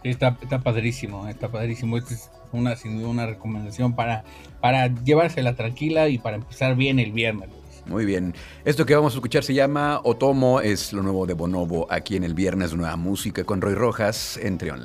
Está, 0.04 0.38
está 0.42 0.60
padrísimo, 0.62 1.28
está 1.28 1.50
padrísimo. 1.50 1.98
Este 1.98 2.16
es 2.16 2.30
una, 2.51 2.75
sin 2.75 3.00
duda, 3.00 3.10
una 3.10 3.25
recomendación 3.25 3.96
para, 3.96 4.24
para 4.62 4.88
llevársela 4.88 5.56
tranquila 5.56 6.10
y 6.10 6.18
para 6.18 6.38
empezar 6.38 6.75
bien 6.75 7.00
el 7.00 7.12
viernes. 7.12 7.50
Muy 7.86 8.06
bien. 8.06 8.34
Esto 8.66 8.86
que 8.86 8.96
vamos 8.96 9.13
a 9.13 9.18
escuchar 9.18 9.44
se 9.44 9.54
llama 9.54 10.01
Otomo, 10.04 10.60
es 10.62 10.92
lo 10.92 11.01
nuevo 11.04 11.25
de 11.25 11.34
Bonobo 11.34 11.88
aquí 11.89 12.18
en 12.18 12.24
el 12.24 12.34
Viernes 12.34 12.74
Nueva 12.74 12.98
Música 12.98 13.44
con 13.44 13.62
Roy 13.62 13.75
Rojas 13.75 14.38
en 14.38 14.58
Trion 14.58 14.84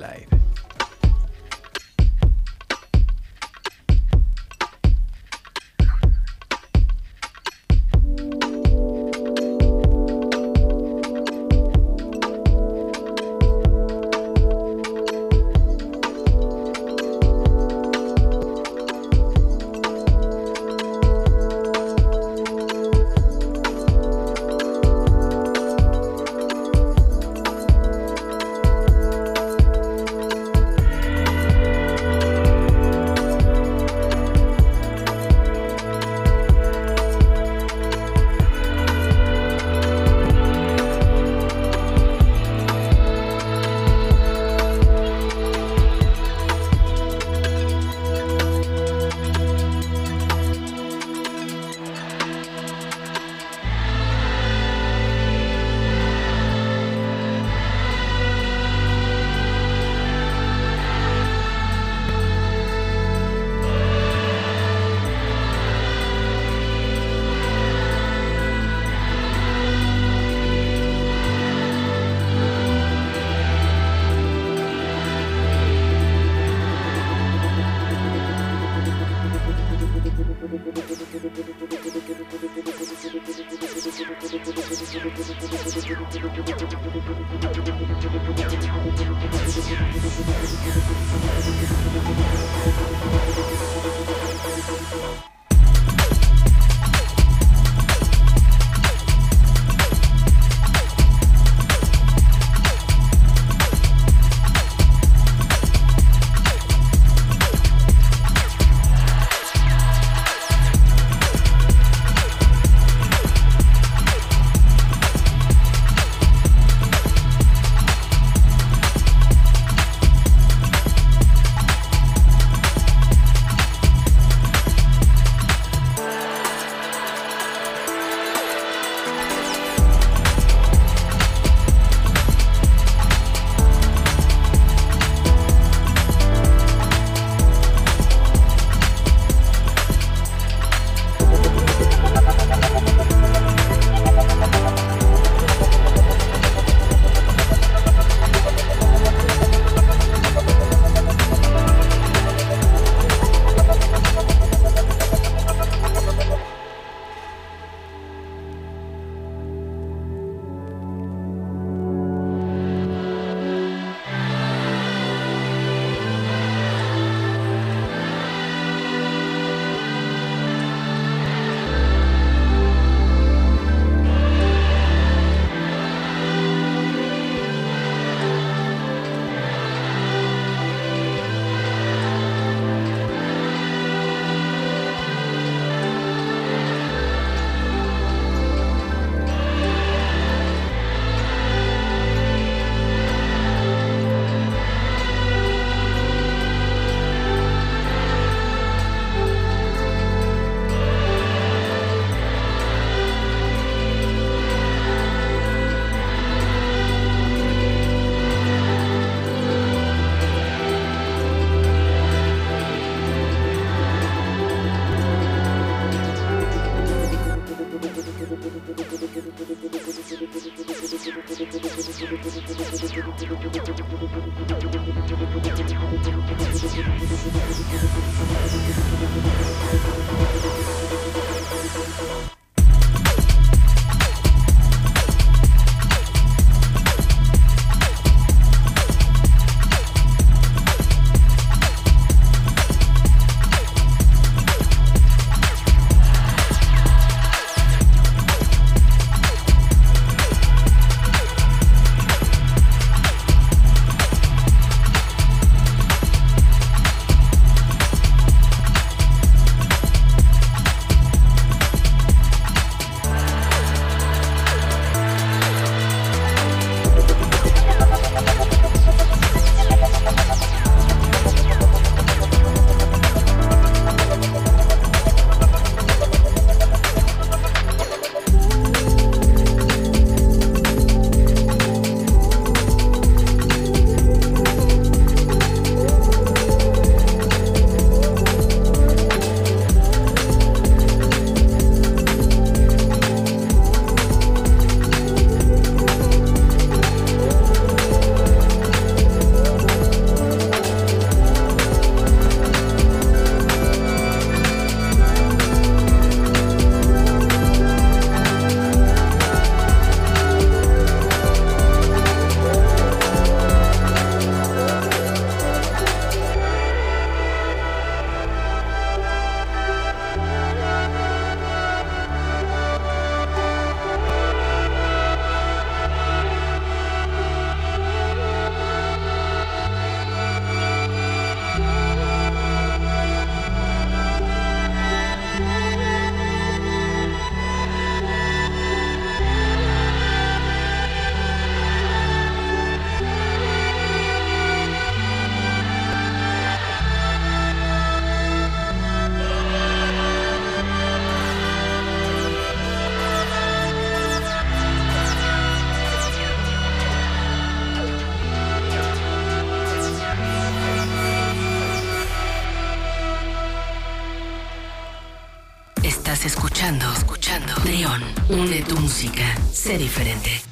Une 368.31 368.63
tu 368.65 368.79
música. 368.79 369.23
Sé 369.53 369.77
diferente. 369.77 370.52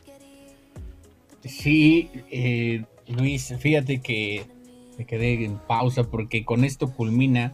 Sí, 1.43 2.09
eh, 2.29 2.83
Luis, 3.07 3.53
fíjate 3.59 4.01
que 4.01 4.43
me 4.97 5.05
quedé 5.05 5.45
en 5.45 5.57
pausa 5.57 6.03
porque 6.03 6.45
con 6.45 6.63
esto 6.63 6.93
culmina. 6.93 7.53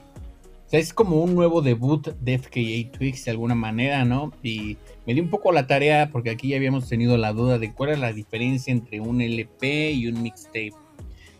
O 0.65 0.69
sea, 0.69 0.79
es 0.81 0.93
como 0.93 1.21
un 1.21 1.33
nuevo 1.33 1.61
debut 1.61 2.09
de 2.19 2.37
FKA 2.37 2.91
Twix 2.91 3.23
de 3.23 3.31
alguna 3.31 3.55
manera, 3.55 4.03
¿no? 4.03 4.33
Y 4.43 4.77
me 5.05 5.13
di 5.13 5.21
un 5.21 5.29
poco 5.29 5.53
la 5.53 5.65
tarea 5.65 6.09
porque 6.11 6.29
aquí 6.29 6.49
ya 6.49 6.57
habíamos 6.57 6.89
tenido 6.89 7.15
la 7.17 7.31
duda 7.31 7.57
de 7.57 7.73
cuál 7.73 7.91
es 7.91 7.99
la 7.99 8.11
diferencia 8.11 8.71
entre 8.73 8.99
un 8.99 9.21
LP 9.21 9.91
y 9.91 10.07
un 10.07 10.21
mixtape. 10.21 10.73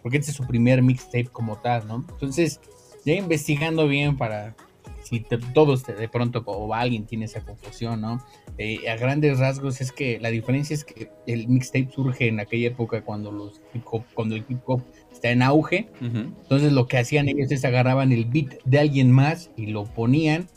Porque 0.02 0.18
este 0.18 0.32
es 0.32 0.38
su 0.38 0.48
primer 0.48 0.82
mixtape 0.82 1.26
como 1.26 1.58
tal, 1.58 1.88
¿no? 1.88 2.06
Entonces, 2.10 2.62
ya 3.06 3.16
investigando 3.16 3.88
bien 3.90 4.16
para 4.16 4.56
si 5.08 5.26
todos 5.54 5.86
de 5.86 6.10
pronto 6.10 6.44
o 6.46 6.74
alguien 6.74 7.06
tiene 7.06 7.26
esa 7.26 7.42
confusión, 7.42 8.02
¿no? 8.02 8.22
Eh, 8.58 8.90
a 8.90 8.96
grandes 8.96 9.40
rasgos 9.40 9.82
es 9.82 9.92
que 9.92 10.20
la 10.20 10.30
diferencia 10.30 10.74
es 10.74 10.84
que 10.84 11.10
el 11.26 11.48
mixtape 11.48 11.90
surge 11.94 12.28
en 12.28 12.40
aquella 12.40 12.68
época 12.68 13.02
cuando 13.02 13.32
los 13.32 13.62
hip 13.74 13.84
hop, 13.86 14.04
cuando 14.14 14.36
el 14.36 14.44
hip 14.48 14.60
hop 14.66 14.82
está 15.12 15.32
en 15.32 15.42
auge. 15.42 15.88
Entonces 16.02 16.72
lo 16.74 16.88
que 16.88 16.98
hacían 16.98 17.30
ellos 17.30 17.52
es 17.52 17.64
agarraban 17.66 18.12
el 18.12 18.26
beat 18.26 18.64
de 18.66 18.80
alguien 18.80 19.12
más 19.12 19.52
y 19.56 19.68
lo 19.68 19.86
ponían 19.86 20.48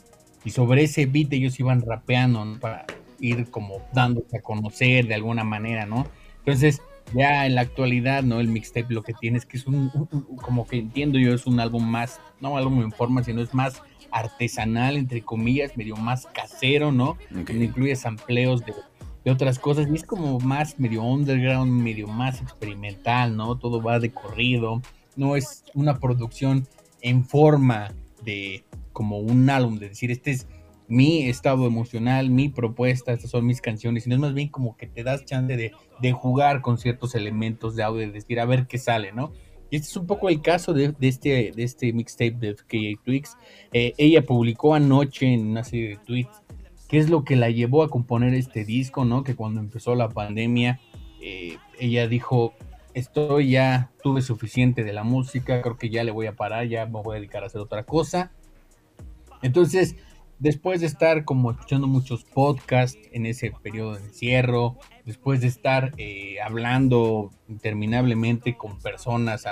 y 0.43 0.51
sobre 0.51 0.83
ese 0.83 1.05
beat 1.05 1.31
ellos 1.33 1.59
iban 1.59 1.81
rapeando 1.81 2.43
¿no? 2.43 2.59
para 2.59 2.85
ir 3.19 3.49
como 3.51 3.81
dándose 3.93 4.37
a 4.37 4.41
conocer 4.41 5.07
de 5.07 5.15
alguna 5.15 5.43
manera, 5.43 5.85
¿no? 5.85 6.07
Entonces, 6.39 6.81
ya 7.13 7.45
en 7.45 7.55
la 7.55 7.61
actualidad, 7.61 8.23
¿no? 8.23 8.39
El 8.39 8.47
mixtape 8.47 8.93
lo 8.93 9.03
que 9.03 9.13
tiene 9.13 9.37
es 9.37 9.45
que 9.45 9.57
es 9.57 9.67
un, 9.67 9.89
como 10.37 10.67
que 10.67 10.77
entiendo 10.77 11.19
yo, 11.19 11.33
es 11.33 11.45
un 11.45 11.59
álbum 11.59 11.83
más, 11.83 12.19
no 12.39 12.57
álbum 12.57 12.81
en 12.81 12.91
forma, 12.91 13.23
sino 13.23 13.41
es 13.41 13.53
más 13.53 13.81
artesanal, 14.11 14.97
entre 14.97 15.21
comillas, 15.21 15.77
medio 15.77 15.95
más 15.95 16.27
casero, 16.27 16.91
¿no? 16.91 17.17
Que 17.45 17.53
incluye 17.53 17.95
sampleos 17.95 18.65
de, 18.65 18.73
de, 19.23 19.31
otras 19.31 19.59
cosas 19.59 19.87
y 19.89 19.95
es 19.95 20.03
como 20.03 20.39
más 20.39 20.79
medio 20.79 21.03
underground, 21.03 21.71
medio 21.71 22.07
más 22.07 22.41
experimental, 22.41 23.35
¿no? 23.35 23.57
Todo 23.57 23.81
va 23.81 23.99
de 23.99 24.11
corrido, 24.11 24.81
no 25.15 25.35
es 25.35 25.63
una 25.73 25.99
producción 25.99 26.67
en 27.01 27.25
forma 27.25 27.93
de 28.23 28.63
como 28.93 29.19
un 29.19 29.49
álbum, 29.49 29.79
de 29.79 29.89
decir, 29.89 30.11
este 30.11 30.31
es 30.31 30.47
mi 30.91 31.29
estado 31.29 31.65
emocional, 31.65 32.29
mi 32.29 32.49
propuesta, 32.49 33.13
estas 33.13 33.31
son 33.31 33.45
mis 33.45 33.61
canciones, 33.61 34.03
sino 34.03 34.15
es 34.15 34.21
más 34.21 34.33
bien 34.33 34.49
como 34.49 34.75
que 34.75 34.87
te 34.87 35.05
das 35.05 35.23
chance 35.23 35.55
de, 35.55 36.11
jugar 36.11 36.61
con 36.61 36.77
ciertos 36.77 37.15
elementos 37.15 37.77
de 37.77 37.83
audio, 37.83 38.01
de 38.01 38.11
decir, 38.11 38.41
a 38.41 38.45
ver 38.45 38.67
qué 38.67 38.77
sale, 38.77 39.13
¿no? 39.13 39.31
Y 39.69 39.77
este 39.77 39.87
es 39.87 39.95
un 39.95 40.05
poco 40.05 40.27
el 40.27 40.41
caso 40.41 40.73
de, 40.73 40.93
este, 40.99 41.53
de 41.55 41.63
este 41.63 41.93
mixtape 41.93 42.35
de 42.39 42.55
FKA 42.55 43.01
Twix. 43.05 43.37
Eh, 43.71 43.93
ella 43.97 44.21
publicó 44.23 44.75
anoche 44.75 45.33
en 45.33 45.47
una 45.47 45.63
serie 45.63 45.91
de 45.91 45.97
tweets 45.97 46.41
qué 46.89 46.97
es 46.97 47.09
lo 47.09 47.23
que 47.23 47.37
la 47.37 47.49
llevó 47.49 47.83
a 47.83 47.89
componer 47.89 48.33
este 48.33 48.65
disco, 48.65 49.05
¿no? 49.05 49.23
Que 49.23 49.33
cuando 49.33 49.61
empezó 49.61 49.95
la 49.95 50.09
pandemia, 50.09 50.81
eh, 51.21 51.57
ella 51.79 52.09
dijo, 52.09 52.53
estoy 52.93 53.51
ya, 53.51 53.91
tuve 54.03 54.21
suficiente 54.21 54.83
de 54.83 54.91
la 54.91 55.05
música, 55.05 55.61
creo 55.61 55.77
que 55.77 55.89
ya 55.89 56.03
le 56.03 56.11
voy 56.11 56.27
a 56.27 56.35
parar, 56.35 56.67
ya 56.67 56.85
me 56.85 57.01
voy 57.01 57.15
a 57.15 57.19
dedicar 57.19 57.43
a 57.43 57.45
hacer 57.45 57.61
otra 57.61 57.83
cosa. 57.85 58.33
Entonces, 59.41 59.95
después 60.41 60.81
de 60.81 60.87
estar 60.87 61.23
como 61.23 61.51
escuchando 61.51 61.87
muchos 61.87 62.23
podcasts 62.23 62.97
en 63.11 63.27
ese 63.27 63.51
periodo 63.61 63.93
de 63.93 64.01
encierro, 64.01 64.75
después 65.05 65.39
de 65.39 65.47
estar 65.47 65.93
eh, 65.97 66.37
hablando 66.43 67.29
interminablemente 67.47 68.57
con 68.57 68.79
personas 68.79 69.45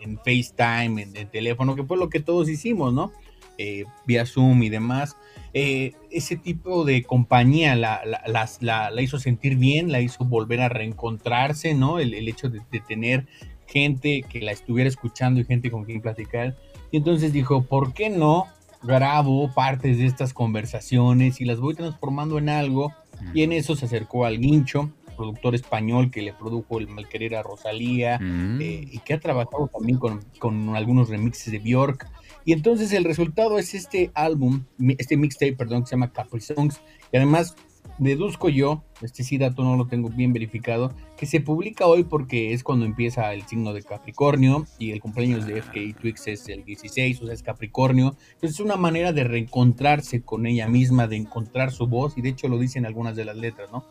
en, 0.00 0.16
FaceTime, 0.16 1.02
en, 1.02 1.30
teléfono, 1.30 1.76
que 1.76 1.84
fue 1.84 1.98
lo 1.98 2.08
que 2.08 2.20
todos 2.20 2.48
hicimos, 2.48 2.92
¿no? 2.94 3.12
Eh, 3.58 3.84
vía 4.06 4.24
Zoom 4.24 4.62
y 4.62 4.70
demás. 4.70 5.16
Eh, 5.52 5.92
ese 6.10 6.36
tipo 6.36 6.86
de 6.86 7.02
compañía 7.02 7.76
la, 7.76 8.00
la, 8.26 9.02
hizo 9.02 9.18
sentir 9.18 9.56
bien, 9.56 9.92
la 9.92 10.00
hizo 10.00 10.24
volver 10.24 10.62
a 10.62 10.70
reencontrarse, 10.70 11.74
¿no? 11.74 11.98
El, 11.98 12.14
hecho 12.28 12.48
de, 12.48 12.62
tener 12.88 13.26
gente 13.66 14.24
que 14.26 14.40
la 14.40 14.52
estuviera 14.52 14.88
escuchando 14.88 15.38
y 15.40 15.44
gente 15.44 15.70
con 15.70 15.84
quien 15.84 16.00
platicar. 16.00 16.56
Y 16.90 16.96
entonces 16.96 17.30
dijo, 17.34 17.64
¿por 17.64 17.92
qué 17.92 18.08
no 18.08 18.46
grabo 18.82 19.52
partes 19.54 19.98
de 19.98 20.06
estas 20.06 20.32
conversaciones 20.32 21.40
y 21.40 21.44
las 21.44 21.60
voy 21.60 21.74
transformando 21.74 22.38
en 22.38 22.48
algo? 22.48 22.92
Y 23.34 23.42
en 23.42 23.52
eso 23.52 23.74
se 23.74 23.86
acercó 23.86 24.24
al 24.24 24.38
Guincho, 24.38 24.90
productor 25.16 25.54
español 25.54 26.10
que 26.10 26.22
le 26.22 26.32
produjo 26.32 26.78
el 26.78 26.86
Malquerer 26.86 27.34
a 27.34 27.42
Rosalía 27.42 28.18
mm. 28.18 28.60
eh, 28.60 28.88
y 28.92 28.98
que 29.00 29.14
ha 29.14 29.20
trabajado 29.20 29.68
también 29.68 29.98
con, 29.98 30.20
con 30.38 30.76
algunos 30.76 31.08
remixes 31.08 31.52
de 31.52 31.58
Bjork. 31.58 32.08
Y 32.44 32.52
entonces 32.52 32.92
el 32.92 33.04
resultado 33.04 33.58
es 33.58 33.74
este 33.74 34.10
álbum, 34.14 34.64
este 34.96 35.16
mixtape, 35.16 35.54
perdón, 35.54 35.82
que 35.82 35.88
se 35.88 35.96
llama 35.96 36.12
Capri 36.12 36.40
Songs, 36.40 36.80
y 37.12 37.16
además 37.16 37.56
deduzco 37.98 38.48
yo, 38.48 38.84
este 39.02 39.24
sí 39.24 39.38
dato 39.38 39.62
no 39.64 39.76
lo 39.76 39.86
tengo 39.86 40.08
bien 40.08 40.32
verificado, 40.32 40.92
que 41.16 41.26
se 41.26 41.40
publica 41.40 41.86
hoy 41.86 42.04
porque 42.04 42.52
es 42.52 42.62
cuando 42.62 42.84
empieza 42.84 43.32
el 43.34 43.42
signo 43.42 43.72
de 43.72 43.82
Capricornio 43.82 44.66
y 44.78 44.92
el 44.92 45.00
cumpleaños 45.00 45.46
de 45.46 45.60
FK 45.62 46.00
Twix 46.00 46.26
es 46.28 46.48
el 46.48 46.64
16, 46.64 47.22
o 47.22 47.26
sea, 47.26 47.34
es 47.34 47.42
Capricornio. 47.42 48.16
Entonces 48.34 48.50
es 48.50 48.60
una 48.60 48.76
manera 48.76 49.12
de 49.12 49.24
reencontrarse 49.24 50.22
con 50.22 50.46
ella 50.46 50.68
misma, 50.68 51.06
de 51.06 51.16
encontrar 51.16 51.72
su 51.72 51.86
voz, 51.86 52.16
y 52.16 52.22
de 52.22 52.30
hecho 52.30 52.48
lo 52.48 52.58
dicen 52.58 52.86
algunas 52.86 53.16
de 53.16 53.24
las 53.24 53.36
letras, 53.36 53.70
¿no? 53.72 53.84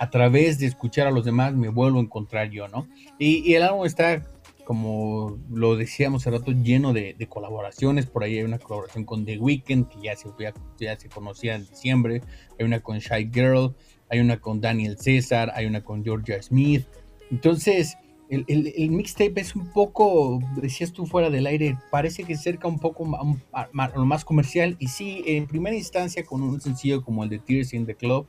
A 0.00 0.10
través 0.10 0.58
de 0.58 0.66
escuchar 0.66 1.08
a 1.08 1.10
los 1.10 1.24
demás 1.24 1.54
me 1.54 1.70
vuelvo 1.70 1.98
a 1.98 2.02
encontrar 2.02 2.50
yo, 2.50 2.68
¿no? 2.68 2.86
Y, 3.18 3.50
y 3.50 3.54
el 3.54 3.62
álbum 3.64 3.84
está 3.84 4.22
como 4.68 5.38
lo 5.50 5.76
decíamos 5.76 6.20
hace 6.20 6.30
rato, 6.30 6.52
lleno 6.52 6.92
de, 6.92 7.16
colaboraciones. 7.26 8.04
Por 8.04 8.22
ahí 8.22 8.36
hay 8.36 8.44
una 8.44 8.58
colaboración 8.58 9.04
con 9.06 9.24
The 9.24 9.38
Weeknd, 9.38 9.88
que 9.88 9.98
ya 10.02 10.14
se, 10.14 11.08
conocía 11.08 11.54
en 11.54 11.66
diciembre. 11.66 12.20
Hay 12.58 12.66
una 12.66 12.80
con 12.80 12.98
Shy 12.98 13.30
Girl, 13.32 13.74
hay 14.10 14.20
una 14.20 14.42
con 14.42 14.60
Daniel 14.60 14.98
César, 14.98 15.50
hay 15.54 15.64
una 15.64 15.82
con 15.82 16.04
Georgia 16.04 16.42
Smith. 16.42 16.84
Entonces, 17.30 17.96
el, 18.28 18.44
el, 18.46 18.90
mixtape 18.90 19.40
es 19.40 19.56
un 19.56 19.72
poco, 19.72 20.38
decías 20.60 20.92
tú 20.92 21.06
fuera 21.06 21.30
del 21.30 21.46
aire, 21.46 21.78
parece 21.90 22.24
que 22.24 22.36
cerca 22.36 22.68
un 22.68 22.78
poco 22.78 23.08
a, 23.54 23.68
lo 23.72 24.04
más 24.04 24.22
comercial. 24.26 24.76
Y 24.78 24.88
sí, 24.88 25.22
en 25.24 25.46
primera 25.46 25.76
instancia, 25.76 26.26
con 26.26 26.42
un 26.42 26.60
sencillo 26.60 27.02
como 27.02 27.24
el 27.24 27.30
de 27.30 27.38
Tears 27.38 27.72
in 27.72 27.86
the 27.86 27.94
Club, 27.94 28.26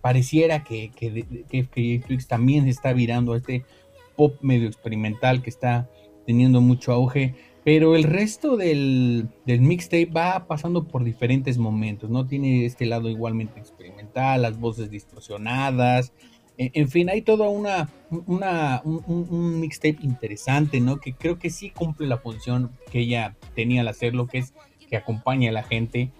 pareciera 0.00 0.62
que, 0.62 0.92
que, 0.94 1.26
que, 1.50 1.66
que 1.66 2.18
también 2.28 2.68
está 2.68 2.92
virando 2.92 3.32
a 3.32 3.38
este 3.38 3.64
pop 4.20 4.36
medio 4.42 4.68
experimental 4.68 5.40
que 5.40 5.48
está 5.48 5.88
teniendo 6.26 6.60
mucho 6.60 6.92
auge, 6.92 7.34
pero 7.64 7.96
el 7.96 8.04
resto 8.04 8.58
del, 8.58 9.30
mixtape 9.46 10.04
va 10.04 10.46
pasando 10.46 10.86
por 10.86 11.04
diferentes 11.04 11.56
momentos, 11.56 12.10
¿no? 12.10 12.26
Tiene 12.26 12.66
este 12.66 12.84
lado 12.84 13.08
igualmente 13.08 13.58
experimental, 13.58 14.42
las 14.42 14.60
voces 14.60 14.90
distorsionadas, 14.90 16.12
en, 16.58 16.90
fin, 16.90 17.08
hay 17.08 17.22
toda 17.22 17.48
una, 17.48 17.88
una 18.26 18.82
un, 18.84 19.58
mixtape 19.58 19.96
interesante, 20.02 20.82
¿no? 20.82 21.00
Que 21.00 21.14
creo 21.14 21.38
que 21.38 21.48
sí 21.48 21.70
cumple 21.70 22.06
la 22.06 22.18
función 22.18 22.72
que 22.92 22.98
ella 22.98 23.38
tenía 23.54 23.80
al 23.80 23.88
hacerlo, 23.88 24.26
que 24.26 24.36
es 24.36 24.52
que 24.90 24.98
acompañe 24.98 25.48
a 25.48 25.52
la 25.52 25.62
gente 25.62 26.10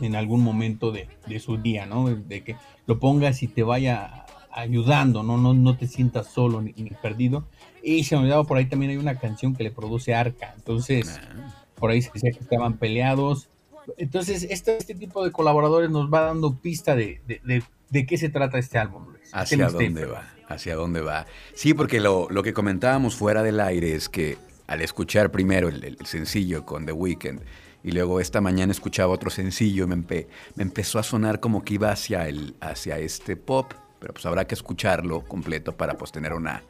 en 0.00 0.16
algún 0.16 0.42
momento 0.42 0.92
de, 0.92 1.08
de 1.26 1.40
su 1.40 1.58
día, 1.58 1.84
¿no? 1.84 2.08
De 2.08 2.42
que 2.42 2.56
lo 2.86 2.98
pongas 2.98 3.42
y 3.42 3.48
te 3.48 3.62
vaya 3.62 4.24
ayudando, 4.58 5.22
¿no? 5.22 5.38
No, 5.38 5.54
no 5.54 5.76
te 5.76 5.86
sientas 5.86 6.26
solo 6.28 6.60
ni, 6.60 6.72
perdido. 7.02 7.46
Y 7.82 8.04
se 8.04 8.16
me 8.16 8.22
olvidaba 8.22 8.44
por 8.44 8.58
ahí 8.58 8.66
también 8.66 8.90
hay 8.90 8.96
una 8.96 9.18
canción 9.18 9.54
que 9.54 9.62
le 9.62 9.70
produce 9.70 10.14
Arca. 10.14 10.52
Entonces, 10.56 11.20
ah. 11.22 11.64
por 11.76 11.90
ahí 11.90 12.02
se 12.02 12.10
decía 12.12 12.32
que 12.32 12.40
estaban 12.40 12.76
peleados. 12.78 13.48
Entonces, 13.96 14.46
este, 14.50 14.76
este 14.76 14.94
tipo 14.94 15.24
de 15.24 15.32
colaboradores 15.32 15.90
nos 15.90 16.12
va 16.12 16.22
dando 16.22 16.56
pista 16.56 16.94
de, 16.94 17.20
de, 17.26 18.06
qué 18.06 18.18
se 18.18 18.28
trata 18.28 18.58
este 18.58 18.78
álbum, 18.78 19.06
Luis. 19.12 19.30
¿Hacia 19.32 19.68
dónde 19.68 20.04
va? 20.04 20.28
¿Hacia 20.48 20.74
dónde 20.74 21.00
va? 21.00 21.26
Sí, 21.54 21.72
porque 21.72 22.00
lo, 22.00 22.28
lo, 22.30 22.42
que 22.42 22.52
comentábamos 22.52 23.14
fuera 23.14 23.42
del 23.42 23.60
aire 23.60 23.94
es 23.94 24.08
que 24.08 24.36
al 24.66 24.82
escuchar 24.82 25.30
primero 25.30 25.68
el, 25.68 25.96
sencillo 26.04 26.66
con 26.66 26.84
The 26.84 26.92
Weeknd 26.92 27.40
y 27.82 27.92
luego 27.92 28.20
esta 28.20 28.40
mañana 28.40 28.72
escuchaba 28.72 29.12
otro 29.12 29.30
sencillo, 29.30 29.86
me, 29.86 29.96
me 29.96 30.26
empezó 30.56 30.98
a 30.98 31.02
sonar 31.02 31.40
como 31.40 31.64
que 31.64 31.74
iba 31.74 31.90
hacia, 31.90 32.28
el, 32.28 32.56
hacia 32.60 32.98
este 32.98 33.36
pop 33.36 33.72
pero 33.98 34.12
pues 34.12 34.26
habrá 34.26 34.46
que 34.46 34.54
escucharlo 34.54 35.22
completo 35.24 35.76
para 35.76 35.94
pues 35.94 36.12
tener 36.12 36.32
una, 36.32 36.62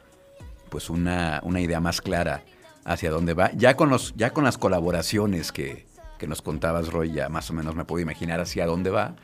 pues 0.69 0.89
una, 0.89 1.41
una 1.43 1.61
idea 1.61 1.79
más 1.79 2.01
clara 2.01 2.43
hacia 2.85 3.11
dónde 3.11 3.33
va. 3.33 3.51
Ya 3.53 3.75
con, 3.75 3.89
los, 3.89 4.13
ya 4.15 4.31
con 4.31 4.43
las 4.43 4.57
colaboraciones 4.57 5.51
que, 5.51 5.85
que 6.17 6.27
nos 6.27 6.41
contabas, 6.41 6.91
Roy, 6.91 7.11
ya 7.11 7.29
más 7.29 7.49
o 7.49 7.53
menos 7.53 7.75
me 7.75 7.85
puedo 7.85 8.01
imaginar 8.01 8.39
hacia 8.39 8.65
dónde 8.65 8.89
va. 8.89 9.15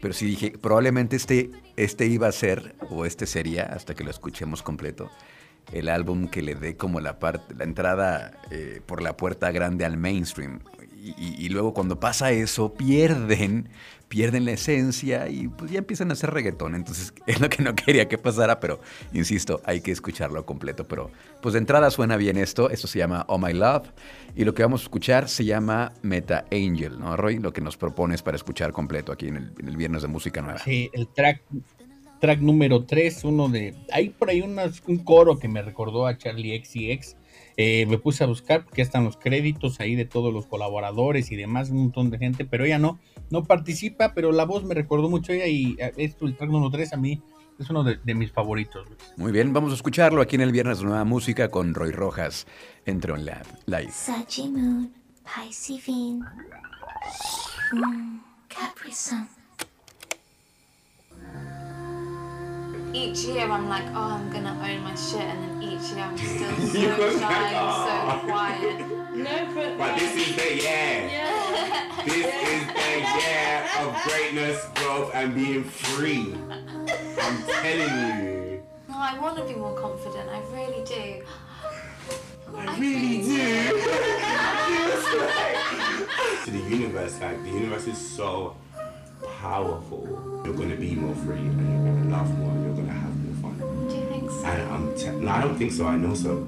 Pero 0.00 0.14
sí 0.14 0.26
dije, 0.26 0.52
probablemente 0.52 1.16
este, 1.16 1.50
este 1.76 2.06
iba 2.06 2.28
a 2.28 2.32
ser, 2.32 2.76
o 2.90 3.04
este 3.04 3.26
sería, 3.26 3.64
hasta 3.64 3.94
que 3.94 4.04
lo 4.04 4.10
escuchemos 4.10 4.62
completo, 4.62 5.10
el 5.72 5.88
álbum 5.88 6.28
que 6.28 6.42
le 6.42 6.54
dé 6.54 6.76
como 6.76 7.00
la, 7.00 7.18
parte, 7.18 7.54
la 7.54 7.64
entrada 7.64 8.32
eh, 8.50 8.80
por 8.86 9.02
la 9.02 9.16
puerta 9.16 9.50
grande 9.50 9.84
al 9.84 9.96
mainstream. 9.96 10.60
y, 11.16 11.48
luego 11.48 11.72
cuando 11.72 11.98
pasa 12.00 12.32
eso, 12.32 12.74
pierden 12.74 13.68
pierden 14.08 14.46
la 14.46 14.52
esencia 14.52 15.28
y 15.28 15.48
pues 15.48 15.70
ya 15.70 15.78
empiezan 15.78 16.10
a 16.10 16.14
hacer 16.14 16.30
reggaetón. 16.30 16.74
Entonces 16.74 17.12
es 17.26 17.40
lo 17.40 17.48
que 17.48 17.62
no 17.62 17.74
quería 17.74 18.08
que 18.08 18.18
pasara, 18.18 18.58
pero 18.60 18.80
insisto, 19.12 19.60
hay 19.64 19.80
que 19.80 19.92
escucharlo 19.92 20.44
completo. 20.44 20.86
Pero 20.88 21.10
pues 21.40 21.52
de 21.52 21.60
entrada 21.60 21.90
suena 21.90 22.16
bien 22.16 22.36
esto. 22.36 22.70
Esto 22.70 22.86
se 22.86 22.98
llama 22.98 23.24
Oh 23.28 23.38
My 23.38 23.52
Love. 23.52 23.88
Y 24.34 24.44
lo 24.44 24.54
que 24.54 24.62
vamos 24.62 24.82
a 24.82 24.84
escuchar 24.84 25.28
se 25.28 25.44
llama 25.44 25.92
Meta 26.02 26.44
Angel, 26.50 26.98
¿no, 26.98 27.16
Roy? 27.16 27.38
Lo 27.38 27.52
que 27.52 27.60
nos 27.60 27.76
propones 27.76 28.22
para 28.22 28.36
escuchar 28.36 28.72
completo 28.72 29.12
aquí 29.12 29.28
en 29.28 29.36
el, 29.36 29.76
Viernes 29.76 30.02
de 30.02 30.08
Música 30.08 30.42
Nueva. 30.42 30.58
Sí, 30.58 30.90
el 30.92 31.08
track, 31.08 31.42
track 32.20 32.40
número 32.40 32.84
3, 32.84 33.24
uno 33.24 33.48
de... 33.48 33.74
Hay 33.92 34.10
por 34.10 34.30
ahí 34.30 34.40
un 34.40 34.98
coro 34.98 35.38
que 35.38 35.48
me 35.48 35.62
recordó 35.62 36.06
a 36.06 36.16
Charlie 36.16 36.62
XCX 36.64 37.16
eh, 37.60 37.86
me 37.86 37.98
puse 37.98 38.22
a 38.22 38.28
buscar 38.28 38.64
porque 38.64 38.82
están 38.82 39.02
los 39.02 39.16
créditos 39.16 39.80
ahí 39.80 39.96
de 39.96 40.04
todos 40.04 40.32
los 40.32 40.46
colaboradores 40.46 41.32
y 41.32 41.36
demás, 41.36 41.70
un 41.70 41.78
montón 41.78 42.08
de 42.08 42.16
gente, 42.16 42.44
pero 42.44 42.64
ella 42.64 42.78
no, 42.78 43.00
no 43.30 43.42
participa, 43.42 44.14
pero 44.14 44.30
la 44.30 44.44
voz 44.44 44.62
me 44.62 44.76
recordó 44.76 45.10
mucho 45.10 45.32
a 45.32 45.34
ella 45.34 45.46
y 45.48 45.76
eh, 45.80 45.92
esto, 45.96 46.26
el 46.26 46.36
track 46.36 46.50
número 46.50 46.70
3 46.70 46.92
a 46.92 46.96
mí 46.96 47.20
es 47.58 47.68
uno 47.68 47.82
de, 47.82 48.14
mis 48.14 48.30
favoritos. 48.30 48.86
Muy 49.16 49.32
bien, 49.32 49.52
vamos 49.52 49.72
a 49.72 49.74
escucharlo 49.74 50.22
aquí 50.22 50.36
en 50.36 50.42
el 50.42 50.52
Viernes 50.52 50.78
de 50.78 50.84
Nueva 50.84 51.02
Música 51.04 51.48
con 51.48 51.74
Roy 51.74 51.90
Rojas 51.90 52.46
en 52.86 53.00
Tron 53.00 53.24
Lab 53.24 53.44
Live. 53.66 53.90
Each 62.94 63.24
year 63.24 63.44
I'm 63.44 63.68
like, 63.68 63.84
oh, 63.94 64.18
I'm 64.18 64.30
gonna 64.30 64.56
own 64.62 64.82
my 64.82 64.94
shit, 64.94 65.20
and 65.20 65.42
then 65.42 65.62
each 65.62 65.90
year 65.92 66.04
I'm 66.04 66.16
still 66.18 66.56
so 66.56 67.18
shy 67.18 67.50
and 67.52 67.72
so 67.84 68.26
quiet. 68.26 68.78
No, 69.14 69.52
but, 69.54 69.78
but 69.78 69.98
this 69.98 70.28
is 70.28 70.36
the 70.36 70.54
year. 70.56 71.08
Yeah. 71.10 71.94
This 72.04 72.24
yeah. 72.24 72.54
is 72.54 72.62
the 72.78 72.94
year 73.18 73.54
of 73.80 73.88
greatness, 74.04 74.58
growth, 74.76 75.10
and 75.14 75.34
being 75.34 75.64
free. 75.64 76.34
I'm 77.20 77.42
telling 77.42 78.24
you. 78.24 78.62
No, 78.88 78.94
I 78.96 79.18
want 79.18 79.36
to 79.36 79.44
be 79.44 79.54
more 79.54 79.76
confident. 79.76 80.30
I 80.30 80.40
really 80.54 80.84
do. 80.84 81.24
I, 82.54 82.66
I 82.66 82.78
really 82.78 83.20
do. 83.22 83.38
to 86.44 86.50
the 86.50 86.58
universe, 86.70 87.20
like 87.20 87.42
the 87.42 87.50
universe 87.50 87.86
is 87.88 87.98
so 87.98 88.56
powerful, 89.40 90.42
you're 90.44 90.54
going 90.54 90.70
to 90.70 90.76
be 90.76 90.94
more 90.94 91.14
free 91.14 91.36
and 91.38 91.60
you're 91.60 91.92
going 91.92 92.02
to 92.04 92.10
laugh 92.10 92.28
more 92.38 92.50
and 92.50 92.64
you're 92.64 92.74
going 92.74 92.86
to 92.86 92.92
have 92.92 93.16
more 93.24 93.52
fun. 93.52 93.88
Do 93.88 93.96
you 93.96 94.06
think 94.06 94.30
so? 94.30 94.44
And 94.44 94.72
I'm 94.72 94.96
te- 94.96 95.10
no, 95.24 95.30
I 95.30 95.40
don't 95.42 95.56
think 95.56 95.72
so. 95.72 95.86
I 95.86 95.96
know 95.96 96.14
so. 96.14 96.46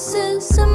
verses. 0.00 0.69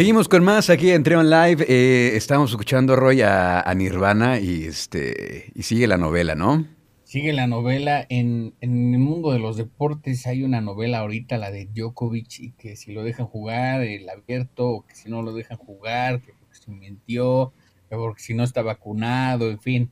Seguimos 0.00 0.30
con 0.30 0.42
más 0.42 0.70
aquí 0.70 0.92
en 0.92 1.02
Treon 1.02 1.28
Live. 1.28 1.66
Eh, 1.68 2.16
estamos 2.16 2.52
escuchando 2.52 2.96
Roy 2.96 3.20
a, 3.20 3.70
Nirvana 3.76 4.40
y 4.40 4.64
este 4.64 5.52
y 5.54 5.62
sigue 5.62 5.86
la 5.86 5.98
novela, 5.98 6.34
¿no? 6.34 6.66
Sigue 7.04 7.34
la 7.34 7.46
novela. 7.46 8.06
En, 8.08 8.54
en 8.62 8.94
el 8.94 8.98
mundo 8.98 9.30
de 9.30 9.38
los 9.38 9.58
deportes 9.58 10.26
hay 10.26 10.42
una 10.42 10.62
novela 10.62 11.00
ahorita, 11.00 11.36
la 11.36 11.50
de 11.50 11.66
Djokovic, 11.66 12.40
y 12.40 12.52
que 12.52 12.76
si 12.76 12.94
lo 12.94 13.04
dejan 13.04 13.26
jugar, 13.26 13.82
el 13.82 14.08
abierto, 14.08 14.70
o 14.70 14.86
que 14.86 14.94
si 14.94 15.10
no 15.10 15.20
lo 15.20 15.34
dejan 15.34 15.58
jugar, 15.58 16.22
que 16.22 16.32
porque 16.32 16.54
se 16.54 16.70
mintió, 16.70 17.52
que 17.90 17.96
porque 17.96 18.22
si 18.22 18.32
no 18.32 18.42
está 18.42 18.62
vacunado, 18.62 19.50
en 19.50 19.60
fin. 19.60 19.90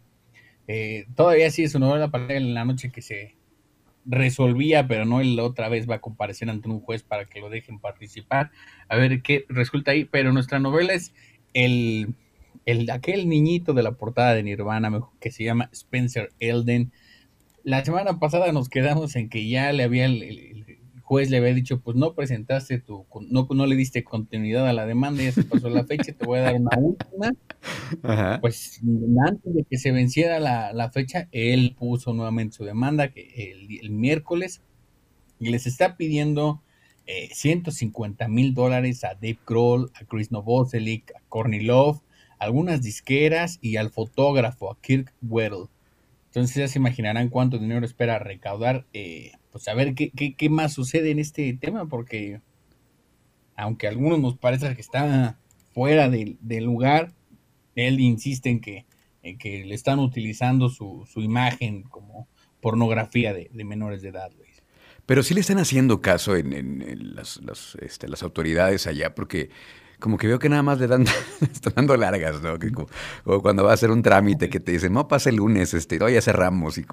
Eh, 0.68 1.04
todavía 1.16 1.50
sí 1.50 1.64
es 1.64 1.74
una 1.74 1.88
novela 1.88 2.10
para 2.10 2.34
en 2.34 2.54
la 2.54 2.64
noche 2.64 2.90
que 2.90 3.02
se 3.02 3.36
resolvía, 4.08 4.88
pero 4.88 5.04
no 5.04 5.20
él 5.20 5.38
otra 5.38 5.68
vez 5.68 5.88
va 5.88 5.96
a 5.96 6.00
comparecer 6.00 6.50
ante 6.50 6.68
un 6.68 6.80
juez 6.80 7.02
para 7.02 7.26
que 7.26 7.40
lo 7.40 7.50
dejen 7.50 7.78
participar. 7.78 8.50
A 8.88 8.96
ver 8.96 9.22
qué 9.22 9.44
resulta 9.48 9.92
ahí. 9.92 10.04
Pero 10.04 10.32
nuestra 10.32 10.58
novela 10.58 10.94
es 10.94 11.12
el, 11.54 12.14
el 12.66 12.90
aquel 12.90 13.28
niñito 13.28 13.74
de 13.74 13.82
la 13.82 13.92
portada 13.92 14.34
de 14.34 14.42
Nirvana 14.42 14.90
que 15.20 15.30
se 15.30 15.44
llama 15.44 15.68
Spencer 15.72 16.32
Elden. 16.40 16.90
La 17.62 17.84
semana 17.84 18.18
pasada 18.18 18.50
nos 18.52 18.68
quedamos 18.68 19.14
en 19.14 19.28
que 19.28 19.48
ya 19.48 19.72
le 19.72 19.82
había 19.82 20.06
el 20.06 20.58
juez 21.08 21.30
le 21.30 21.38
había 21.38 21.54
dicho, 21.54 21.80
pues 21.80 21.96
no 21.96 22.12
presentaste 22.12 22.80
tu, 22.80 23.06
no, 23.30 23.48
no 23.50 23.66
le 23.66 23.76
diste 23.76 24.04
continuidad 24.04 24.68
a 24.68 24.74
la 24.74 24.84
demanda, 24.84 25.22
ya 25.22 25.32
se 25.32 25.42
pasó 25.42 25.70
la 25.70 25.84
fecha, 25.84 26.12
te 26.12 26.26
voy 26.26 26.38
a 26.38 26.42
dar 26.42 26.56
una 26.56 26.76
última. 26.76 27.32
Pues 28.40 28.80
antes 29.26 29.54
de 29.54 29.64
que 29.64 29.78
se 29.78 29.92
venciera 29.92 30.40
la, 30.40 30.90
fecha, 30.90 31.28
él 31.32 31.74
puso 31.78 32.12
nuevamente 32.12 32.56
su 32.56 32.64
demanda 32.64 33.08
que 33.08 33.52
el, 33.80 33.90
miércoles 33.90 34.62
y 35.38 35.50
les 35.50 35.66
está 35.66 35.96
pidiendo 35.96 36.62
eh, 37.06 37.28
150 37.32 38.28
mil 38.28 38.54
dólares 38.54 39.04
a 39.04 39.14
Dave 39.14 39.38
Grohl, 39.46 39.90
a 39.94 40.04
Chris 40.04 40.30
Novoselic, 40.30 41.12
a 41.16 41.20
Courtney 41.28 41.60
Love, 41.60 42.00
algunas 42.38 42.82
disqueras 42.82 43.58
y 43.60 43.76
al 43.76 43.90
fotógrafo, 43.90 44.70
a 44.70 44.80
Kirk 44.80 45.12
Weddle. 45.22 45.68
Entonces 46.26 46.56
ya 46.56 46.68
se 46.68 46.78
imaginarán 46.78 47.30
cuánto 47.30 47.58
dinero 47.58 47.84
espera 47.84 48.18
recaudar. 48.18 48.86
eh, 48.92 49.32
pues 49.50 49.66
a 49.68 49.74
ver 49.74 49.94
qué, 49.94 50.10
qué, 50.10 50.34
qué 50.34 50.50
más 50.50 50.74
sucede 50.74 51.10
en 51.10 51.18
este 51.18 51.52
tema, 51.54 51.86
porque 51.86 52.40
aunque 53.56 53.86
a 53.86 53.90
algunos 53.90 54.20
nos 54.20 54.36
parece 54.36 54.74
que 54.74 54.80
está 54.80 55.38
fuera 55.72 56.08
del, 56.08 56.38
del 56.40 56.64
lugar, 56.64 57.12
él 57.78 58.00
insiste 58.00 58.50
en 58.50 58.60
que, 58.60 58.86
le 59.22 59.74
están 59.74 59.98
utilizando 59.98 60.68
su, 60.68 61.06
imagen 61.16 61.82
como 61.82 62.28
pornografía 62.60 63.32
de, 63.32 63.50
menores 63.64 64.02
de 64.02 64.08
edad. 64.08 64.30
Luis. 64.36 64.62
Pero 65.06 65.22
sí 65.22 65.34
le 65.34 65.40
están 65.40 65.58
haciendo 65.58 66.00
caso 66.00 66.36
en, 66.36 66.52
en- 66.52 66.82
en 66.82 67.14
las, 67.14 67.40
este, 67.80 68.06
autoridades 68.22 68.86
allá, 68.86 69.14
porque 69.14 69.50
como 69.98 70.16
que 70.16 70.28
veo 70.28 70.38
que 70.38 70.48
nada 70.48 70.62
más 70.62 70.78
le 70.78 70.86
dan, 70.86 71.04
están 71.40 71.72
dando 71.74 71.96
largas, 71.96 72.40
¿no? 72.40 72.56
Como, 72.58 73.42
cuando 73.42 73.64
va 73.64 73.72
a 73.72 73.74
hacer 73.74 73.90
un 73.90 74.02
trámite 74.02 74.48
que 74.48 74.60
te 74.60 74.72
dicen, 74.72 74.92
no, 74.92 75.08
pasa 75.08 75.30
el 75.30 75.36
lunes, 75.36 75.74
este, 75.74 75.98
no, 75.98 76.08
ya 76.08 76.20
cerramos, 76.20 76.78
y, 76.78 76.86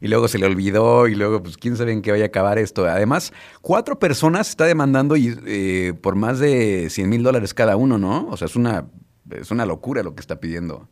y, 0.00 0.08
luego 0.08 0.28
se 0.28 0.38
le 0.38 0.46
olvidó, 0.46 1.08
y 1.08 1.14
luego, 1.14 1.42
pues, 1.42 1.56
quién 1.56 1.76
sabe 1.76 1.92
en 1.92 2.02
qué 2.02 2.10
vaya 2.10 2.24
a 2.24 2.26
acabar 2.28 2.58
esto. 2.58 2.86
Además, 2.86 3.32
cuatro 3.62 3.98
personas 3.98 4.50
está 4.50 4.64
demandando 4.66 5.16
y, 5.16 5.36
eh, 5.46 5.94
por 6.00 6.16
más 6.16 6.38
de 6.38 6.88
100 6.90 7.08
mil 7.08 7.22
dólares 7.22 7.54
cada 7.54 7.76
uno, 7.76 7.98
¿no? 7.98 8.28
O 8.28 8.36
sea, 8.36 8.46
es 8.46 8.56
una, 8.56 8.86
es 9.32 9.50
una 9.50 9.66
locura 9.66 10.02
lo 10.02 10.14
que 10.14 10.20
está 10.20 10.40
pidiendo. 10.40 10.88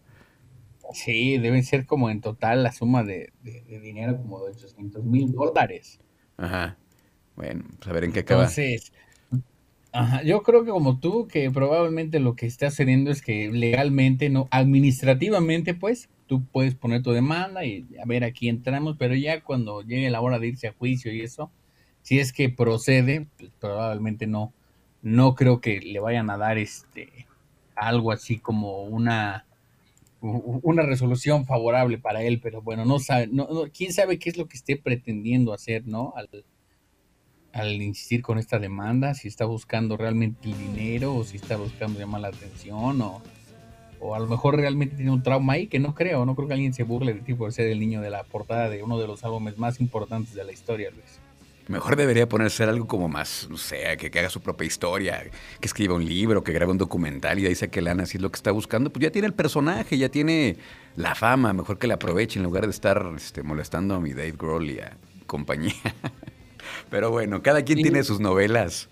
Sí, 0.93 1.39
deben 1.39 1.65
ser 1.65 1.87
como 1.87 2.09
en 2.11 2.21
total 2.21 2.63
la 2.63 2.73
suma 2.73 3.05
de, 3.05 3.33
dinero 3.43 4.17
como 4.17 4.45
de 4.45 4.53
800 4.53 5.05
mil 5.05 5.33
dólares. 5.33 6.01
Ajá. 6.37 6.79
Bueno, 7.37 7.65
pues 7.79 7.89
a 7.89 7.93
ver 7.93 8.05
en 8.05 8.13
qué 8.13 8.21
acaba. 8.21 8.43
Entonces, 8.43 8.93
Ajá, 9.93 10.23
yo 10.23 10.43
creo 10.43 10.65
que 10.65 10.71
como 10.71 11.01
tú, 11.01 11.27
que 11.29 11.51
probablemente 11.51 12.21
lo 12.21 12.37
que 12.37 12.47
está 12.47 12.71
sucediendo 12.71 13.11
es 13.11 13.23
que 13.23 13.51
legalmente, 13.51 14.29
no, 14.29 14.47
administrativamente, 14.51 15.75
pues, 15.75 16.11
tú 16.27 16.45
puedes 16.45 16.75
poner 16.75 17.03
tu 17.03 17.13
demanda 17.13 17.65
y 17.65 17.87
a 18.03 18.07
ver 18.07 18.23
aquí 18.23 18.49
entramos, 18.49 18.97
pero 18.99 19.15
ya 19.15 19.43
cuando 19.43 19.81
llegue 19.83 20.11
la 20.11 20.21
hora 20.21 20.39
de 20.39 20.49
irse 20.49 20.69
a 20.69 20.75
juicio 20.75 21.13
y 21.13 21.23
eso, 21.23 21.51
si 22.03 22.19
es 22.19 22.33
que 22.33 22.51
procede, 22.51 23.29
pues, 23.39 23.51
probablemente 23.59 24.27
no, 24.27 24.53
no 25.01 25.35
creo 25.35 25.61
que 25.61 25.81
le 25.81 26.01
vayan 26.01 26.29
a 26.29 26.37
dar 26.37 26.59
este 26.59 27.27
algo 27.79 28.13
así 28.13 28.39
como 28.39 28.83
una 28.83 29.45
una 30.21 30.83
resolución 30.83 31.47
favorable 31.47 31.99
para 31.99 32.23
él, 32.23 32.41
pero 32.41 32.61
bueno, 32.61 32.85
no 32.85 32.99
sabe, 32.99 33.29
no, 33.29 33.47
quién 33.73 33.93
sabe 33.93 34.19
qué 34.19 34.31
es 34.31 34.37
lo 34.37 34.47
que 34.47 34.57
esté 34.57 34.77
pretendiendo 34.77 35.53
hacer, 35.53 35.87
¿no? 35.87 36.13
Al, 36.17 36.29
al 37.53 37.83
insistir 37.83 38.23
con 38.23 38.39
esta 38.39 38.59
demanda, 38.59 39.15
si 39.15 39.29
está 39.29 39.45
buscando 39.45 39.97
realmente 39.97 40.49
el 40.49 40.59
dinero 40.59 41.15
o 41.15 41.25
si 41.25 41.37
está 41.37 41.57
buscando 41.57 42.01
llamar 42.01 42.23
la 42.23 42.29
atención 42.29 43.01
o, 43.01 43.23
o 44.01 44.15
a 44.15 44.19
lo 44.19 44.27
mejor 44.27 44.57
realmente 44.57 44.97
tiene 44.97 45.13
un 45.13 45.23
trauma 45.23 45.55
ahí 45.55 45.69
que 45.69 45.79
no 45.79 45.95
creo, 45.95 46.25
no 46.27 46.35
creo 46.35 46.49
que 46.49 46.55
alguien 46.55 46.75
se 46.75 46.83
burle 46.83 47.15
de 47.15 47.21
ti 47.21 47.35
por 47.35 47.53
ser 47.53 47.69
el 47.69 47.79
niño 47.79 48.01
de 48.01 48.11
la 48.11 48.25
portada 48.25 48.69
de 48.69 48.83
uno 48.83 48.99
de 48.99 49.07
los 49.07 49.25
álbumes 49.25 49.57
más 49.57 49.81
importantes 49.81 50.35
de 50.35 50.45
la 50.45 50.53
historia, 50.53 50.91
Luis. 50.91 51.21
Mejor 51.69 51.97
debería 51.97 52.27
ponerse 52.27 52.65
algo 52.65 52.87
como 52.87 53.09
más, 53.09 53.47
no 53.51 53.59
sé, 53.59 53.99
que, 53.99 54.19
haga 54.19 54.31
su 54.31 54.41
propia 54.41 54.67
historia, 54.67 55.23
que 55.61 55.67
escriba 55.67 55.95
un 55.95 56.05
libro, 56.05 56.43
que 56.43 56.53
grabe 56.53 56.73
un 56.73 56.79
documental 56.79 57.39
y 57.39 57.43
ahí 57.43 57.51
dice 57.51 57.69
que 57.69 57.83
Lana 57.83 58.07
si 58.07 58.17
es 58.17 58.23
lo 58.23 58.31
que 58.31 58.37
está 58.37 58.53
buscando. 58.53 58.91
Pues 58.91 59.03
ya 59.03 59.11
tiene 59.11 59.27
el 59.27 59.35
personaje, 59.35 59.99
ya 59.99 60.09
tiene 60.09 60.57
la 60.97 61.15
fama, 61.15 61.53
mejor 61.53 61.79
que 61.79 61.87
la 61.87 61.95
aproveche 61.95 62.39
en 62.39 62.45
lugar 62.45 62.65
de 62.65 62.71
estar 62.71 63.13
este, 63.15 63.43
molestando 63.43 63.95
a 63.95 64.01
mi 64.01 64.15
Dave 64.15 64.33
Grohl 64.33 64.71
y 64.71 64.81
a 64.81 64.97
compañía. 65.27 65.75
Pero 66.91 67.11
bueno, 67.11 67.43
cada 67.43 67.63
quien 67.63 67.83
tiene 67.83 68.03
sus 68.03 68.19
novelas. 68.19 68.89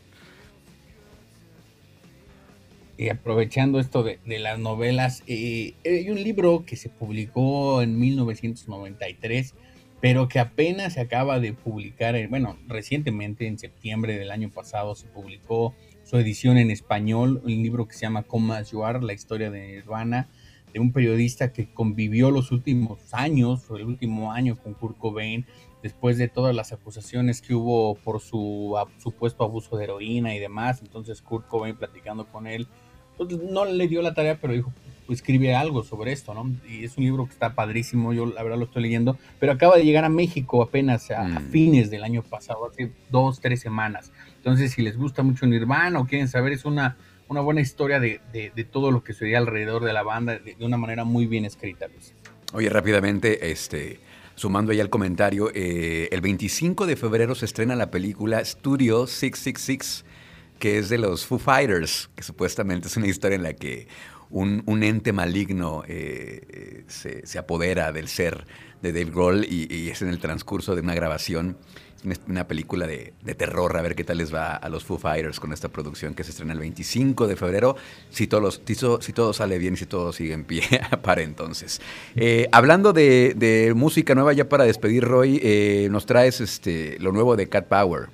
Y 2.99 3.09
aprovechando 3.09 3.81
esto 3.81 4.03
de, 4.03 4.19
las 4.39 4.59
novelas, 4.59 5.23
eh, 5.27 5.75
hay 5.85 6.11
un 6.11 6.23
libro 6.23 6.65
que 6.67 6.77
se 6.77 6.91
publicó 6.91 7.81
en 7.81 7.99
1993, 7.99 9.55
pero 10.01 10.29
que 10.29 10.39
apenas 10.39 10.95
se 10.95 11.01
acaba 11.01 11.41
de 11.41 11.53
publicar, 11.53 12.15
bueno, 12.29 12.59
recientemente, 12.67 13.47
en 13.47 13.59
septiembre 13.59 14.19
del 14.19 14.31
año 14.31 14.51
pasado, 14.51 14.95
se 14.95 15.07
publicó 15.07 15.75
su 16.05 16.17
edición 16.19 16.59
en 16.59 16.71
español, 16.71 17.41
un 17.45 17.51
libro 17.51 17.89
que 17.89 17.95
se 17.95 18.03
llama 18.03 18.23
Come 18.23 18.55
As 18.55 18.71
You 18.71 18.83
la 19.01 19.13
historia 19.13 19.51
de 19.51 19.67
Nirvana, 19.67 20.29
de 20.73 20.81
un 20.81 20.93
periodista 20.93 21.53
que 21.53 21.73
convivió 21.73 22.31
los 22.31 22.53
últimos 22.53 23.13
años, 23.13 23.69
o 23.71 23.77
el 23.77 23.87
último 23.87 24.33
año 24.33 24.57
con 24.57 24.75
Kurt 24.75 24.99
Cobain, 24.99 25.47
después 25.83 26.19
de 26.19 26.29
todas 26.29 26.55
las 26.55 26.73
acusaciones 26.73 27.41
que 27.41 27.55
hubo 27.55 27.95
por 27.95 28.21
su 28.21 28.77
supuesto 28.99 29.45
abuso 29.45 29.77
de 29.77 29.85
heroína 29.85 30.35
y 30.35 30.39
demás. 30.39 30.83
Entonces 30.83 31.23
Kurt 31.23 31.47
Cobain 31.49 31.77
platicando 31.77 32.27
con 32.27 32.47
él, 32.47 32.69
pues 33.17 33.31
no 33.31 33.65
le 33.65 33.89
dio 33.89 34.03
la 34.03 34.13
tarea, 34.13 34.39
pero 34.41 34.53
dijo, 34.53 34.73
escribe 35.09 35.55
algo 35.55 35.85
sobre 35.85 36.13
esto, 36.13 36.35
¿no? 36.35 36.51
Y 36.69 36.85
es 36.85 36.97
un 36.97 37.05
libro 37.05 37.27
que 37.27 37.33
está 37.33 37.55
padrísimo, 37.55 38.13
yo 38.13 38.27
la 38.27 38.43
verdad 38.43 38.59
lo 38.59 38.65
estoy 38.65 38.83
leyendo, 38.83 39.17
pero 39.39 39.53
acaba 39.53 39.77
de 39.77 39.85
llegar 39.85 40.05
a 40.05 40.09
México 40.09 40.63
apenas 40.63 41.11
a, 41.11 41.25
mm. 41.25 41.51
fines 41.51 41.91
del 41.91 42.05
año 42.05 42.23
pasado, 42.23 42.67
hace 42.67 42.91
dos, 43.11 43.41
tres 43.41 43.61
semanas. 43.61 44.13
Entonces, 44.37 44.73
si 44.73 44.83
les 44.83 44.97
gusta 44.97 45.23
mucho 45.23 45.47
Nirvana 45.47 46.01
o 46.01 46.07
quieren 46.07 46.29
saber, 46.29 46.53
es 46.53 46.65
una, 46.65 46.97
una 47.29 47.41
buena 47.41 47.61
historia 47.61 48.01
de, 48.01 48.21
todo 48.71 48.91
lo 48.91 49.03
que 49.03 49.13
sería 49.13 49.39
alrededor 49.39 49.85
de 49.85 49.93
la 49.93 50.03
banda, 50.03 50.39
de, 50.39 50.57
una 50.61 50.77
manera 50.77 51.05
muy 51.05 51.27
bien 51.27 51.45
escrita, 51.45 51.87
Luis. 51.89 52.15
Oye, 52.53 52.69
rápidamente, 52.69 53.51
este, 53.51 53.99
sumando 54.35 54.73
ahí 54.73 54.81
al 54.81 54.91
comentario, 54.91 55.51
eh, 55.55 56.09
el 56.13 56.21
25 56.21 56.87
de 56.87 56.97
febrero 56.97 57.35
se 57.35 57.47
estrena 57.47 57.75
la 57.75 57.91
película 57.91 58.45
Studio 58.45 59.07
666, 59.07 60.05
que 60.59 60.79
es 60.79 60.89
de 60.89 60.99
los 60.99 61.27
Foo 61.27 61.39
Fighters, 61.39 62.09
que 62.15 62.23
supuestamente 62.23 62.89
es 62.89 62.97
una 62.97 63.09
historia 63.09 63.37
en 63.37 63.43
la 63.43 63.53
que 63.53 63.89
un, 64.31 64.83
ente 64.83 65.13
maligno 65.13 65.83
eh, 65.87 66.85
eh, 67.05 67.23
se, 67.25 67.39
apodera 67.39 67.93
del 67.93 68.09
ser 68.09 68.47
de 68.83 68.93
Dave 68.93 69.11
Grohl 69.11 69.45
y, 69.45 69.89
es 69.89 70.03
en 70.03 70.09
el 70.09 70.19
transcurso 70.19 70.75
de 70.75 70.83
una 70.83 70.95
grabación 70.95 71.57
una 72.29 72.47
película 72.47 72.87
de, 72.87 73.15
terror, 73.37 73.77
a 73.77 73.83
ver 73.83 73.97
qué 73.97 74.05
tal 74.05 74.19
les 74.19 74.33
va 74.33 74.55
a 74.55 74.69
los 74.69 74.85
Foo 74.85 74.97
Fighters 74.97 75.41
con 75.41 75.53
esta 75.53 75.71
producción 75.71 76.15
que 76.15 76.23
se 76.23 76.31
estrena 76.31 76.53
el 76.53 76.61
25 76.61 77.27
de 77.27 77.35
febrero, 77.35 77.75
si 78.11 78.29
todo, 78.29 78.53
si 78.53 79.13
todo 79.13 79.33
sale 79.33 79.59
bien 79.59 79.75
y 79.75 79.77
si 79.77 79.87
todo 79.87 80.13
sigue 80.13 80.33
en 80.33 80.45
pie 80.45 80.63
para 81.03 81.23
entonces. 81.23 81.81
Eh, 82.15 82.49
hablando 82.53 82.93
de, 82.93 83.73
música 83.75 84.15
nueva, 84.15 84.35
ya 84.35 84.49
para 84.49 84.65
despedir, 84.65 85.03
Roy, 85.03 85.89
nos 85.91 86.07
traes 86.07 86.41
este, 86.41 86.97
lo 87.01 87.11
nuevo 87.11 87.35
de 87.35 87.49
Cat 87.49 87.67
Power. 87.67 88.09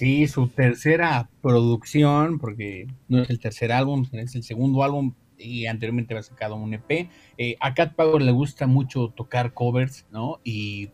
Sí, 0.00 0.28
su 0.28 0.48
tercera 0.48 1.28
producción, 1.42 2.38
porque 2.38 2.86
no 3.08 3.20
es 3.20 3.28
el 3.28 3.38
tercer 3.38 3.70
álbum, 3.70 4.06
es 4.12 4.34
el 4.34 4.42
segundo 4.42 4.82
álbum 4.82 5.12
y 5.36 5.66
anteriormente 5.66 6.14
había 6.14 6.22
sacado 6.22 6.56
un 6.56 6.72
EP. 6.72 7.10
Eh, 7.36 7.56
a 7.60 7.74
Cat 7.74 7.96
Power 7.96 8.22
le 8.22 8.32
gusta 8.32 8.66
mucho 8.66 9.10
tocar 9.14 9.52
covers, 9.52 10.06
¿no? 10.10 10.40
Y 10.42 10.88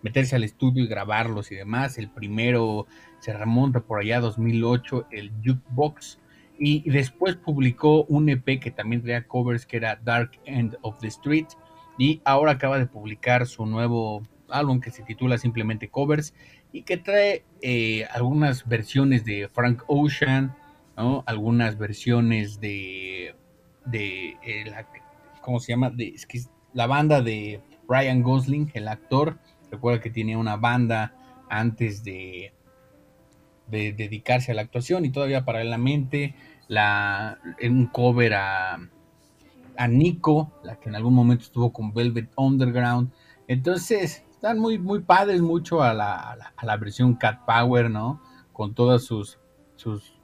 meterse 0.00 0.36
al 0.36 0.42
estudio 0.42 0.84
y 0.84 0.86
grabarlos 0.86 1.52
y 1.52 1.54
demás. 1.54 1.98
El 1.98 2.08
primero 2.08 2.86
se 3.20 3.34
remonta 3.34 3.80
por 3.80 4.00
allá 4.00 4.20
2008, 4.20 5.08
el 5.10 5.32
Jukebox. 5.44 6.18
Y 6.58 6.88
después 6.88 7.36
publicó 7.36 8.04
un 8.04 8.30
EP 8.30 8.58
que 8.58 8.70
también 8.70 9.02
traía 9.02 9.28
covers 9.28 9.66
que 9.66 9.76
era 9.76 9.96
Dark 9.96 10.30
End 10.46 10.78
of 10.80 10.98
the 11.00 11.08
Street. 11.08 11.48
Y 11.98 12.22
ahora 12.24 12.52
acaba 12.52 12.78
de 12.78 12.86
publicar 12.86 13.46
su 13.46 13.66
nuevo 13.66 14.22
álbum 14.48 14.80
que 14.80 14.90
se 14.90 15.02
titula 15.02 15.38
simplemente 15.38 15.88
Covers 15.88 16.34
y 16.76 16.82
que 16.82 16.98
trae 16.98 17.42
eh, 17.62 18.04
algunas 18.12 18.68
versiones 18.68 19.24
de 19.24 19.48
Frank 19.48 19.82
Ocean, 19.86 20.54
algunas 20.94 21.78
versiones 21.78 22.60
de, 22.60 23.34
de 23.86 24.36
eh, 24.42 24.64
la, 24.66 24.86
¿cómo 25.40 25.58
se 25.58 25.72
llama? 25.72 25.88
De, 25.88 26.08
es 26.08 26.26
que 26.26 26.40
la 26.74 26.86
banda 26.86 27.22
de 27.22 27.60
Ryan 27.88 28.22
Gosling, 28.22 28.70
el 28.74 28.88
actor, 28.88 29.38
Recuerda 29.70 30.00
que 30.00 30.10
tenía 30.10 30.38
una 30.38 30.56
banda 30.56 31.14
antes 31.48 32.04
de, 32.04 32.52
de 33.66 33.92
dedicarse 33.92 34.52
a 34.52 34.54
la 34.54 34.62
actuación 34.62 35.04
y 35.04 35.10
todavía 35.10 35.44
paralelamente 35.44 36.34
la, 36.68 37.38
un 37.62 37.86
cover 37.86 38.34
a, 38.34 38.78
a 39.76 39.88
Nico, 39.88 40.52
la 40.62 40.78
que 40.78 40.88
en 40.88 40.94
algún 40.94 41.14
momento 41.14 41.44
estuvo 41.44 41.72
con 41.72 41.92
Velvet 41.92 42.30
Underground. 42.36 43.10
Entonces, 43.48 44.24
están 44.36 44.58
muy, 44.58 44.78
muy 44.78 45.00
padres 45.00 45.40
mucho 45.40 45.82
a 45.82 45.94
la, 45.94 46.36
a 46.56 46.66
la, 46.66 46.76
versión 46.76 47.14
Cat 47.14 47.44
Power, 47.46 47.90
¿no? 47.90 48.20
Con 48.52 48.74
todas 48.74 49.02
sus, 49.02 49.38
sus, 49.76 50.14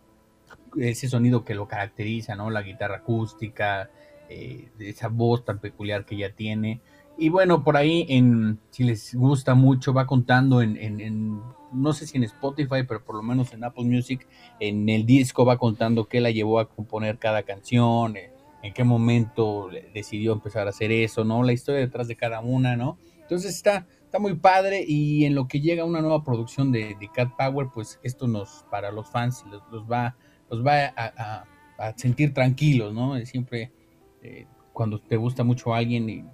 ese 0.77 1.09
sonido 1.09 1.45
que 1.45 1.55
lo 1.55 1.67
caracteriza, 1.67 2.37
¿no? 2.37 2.51
La 2.51 2.63
guitarra 2.63 2.99
acústica, 2.99 3.91
eh, 4.29 4.71
esa 4.79 5.09
voz 5.09 5.45
tan 5.45 5.59
peculiar 5.61 6.05
que 6.05 6.15
ella 6.15 6.35
tiene. 6.35 6.83
Y 7.17 7.31
bueno, 7.31 7.65
por 7.65 7.77
ahí, 7.77 8.05
en, 8.09 8.59
si 8.71 8.85
les 8.85 9.15
gusta 9.15 9.55
mucho, 9.55 9.95
va 9.95 10.07
contando 10.07 10.61
en, 10.61 11.41
no 11.73 11.93
sé 11.95 12.07
si 12.07 12.19
en 12.19 12.25
Spotify, 12.25 12.85
pero 12.87 13.03
por 13.05 13.17
lo 13.17 13.23
menos 13.23 13.55
en 13.55 13.65
Apple 13.65 13.85
Music, 13.85 14.29
en 14.61 14.89
el 14.91 15.07
disco 15.07 15.47
va 15.47 15.57
contando 15.57 16.07
qué 16.07 16.21
la 16.21 16.31
llevó 16.31 16.59
a 16.61 16.69
componer 16.69 17.19
cada 17.19 17.45
canción, 17.45 18.17
eh, 18.17 18.31
en 18.63 18.75
qué 18.75 18.85
momento 18.85 19.71
decidió 19.95 20.35
empezar 20.35 20.67
a 20.67 20.71
hacer 20.71 20.93
eso, 20.93 21.25
¿no? 21.25 21.43
La 21.43 21.53
historia 21.55 21.81
detrás 21.81 22.09
de 22.09 22.17
cada 22.17 22.41
una, 22.41 22.77
¿no? 22.77 22.99
Entonces 23.23 23.55
está, 23.55 23.87
está 24.13 24.19
muy 24.19 24.35
padre 24.35 24.85
y 24.87 25.25
en 25.25 25.35
lo 25.35 25.49
que 25.49 25.63
llega 25.63 25.87
una 25.87 26.03
nueva 26.03 26.23
producción 26.23 26.71
de, 26.71 26.99
Cat 27.15 27.31
Power, 27.35 27.69
pues 27.73 27.99
esto 28.03 28.29
nos, 28.29 28.67
para 28.71 28.93
los 28.93 29.09
fans, 29.09 29.43
los, 29.71 29.91
va, 29.91 30.17
los 30.51 30.63
va 30.63 30.93
a, 30.95 31.95
sentir 31.97 32.35
tranquilos, 32.35 32.93
¿no? 32.93 33.17
Siempre 33.25 33.73
eh, 34.21 34.45
cuando 34.75 35.01
te 35.01 35.17
gusta 35.17 35.45
mucho 35.45 35.73
alguien 35.73 36.11
y 36.11 36.25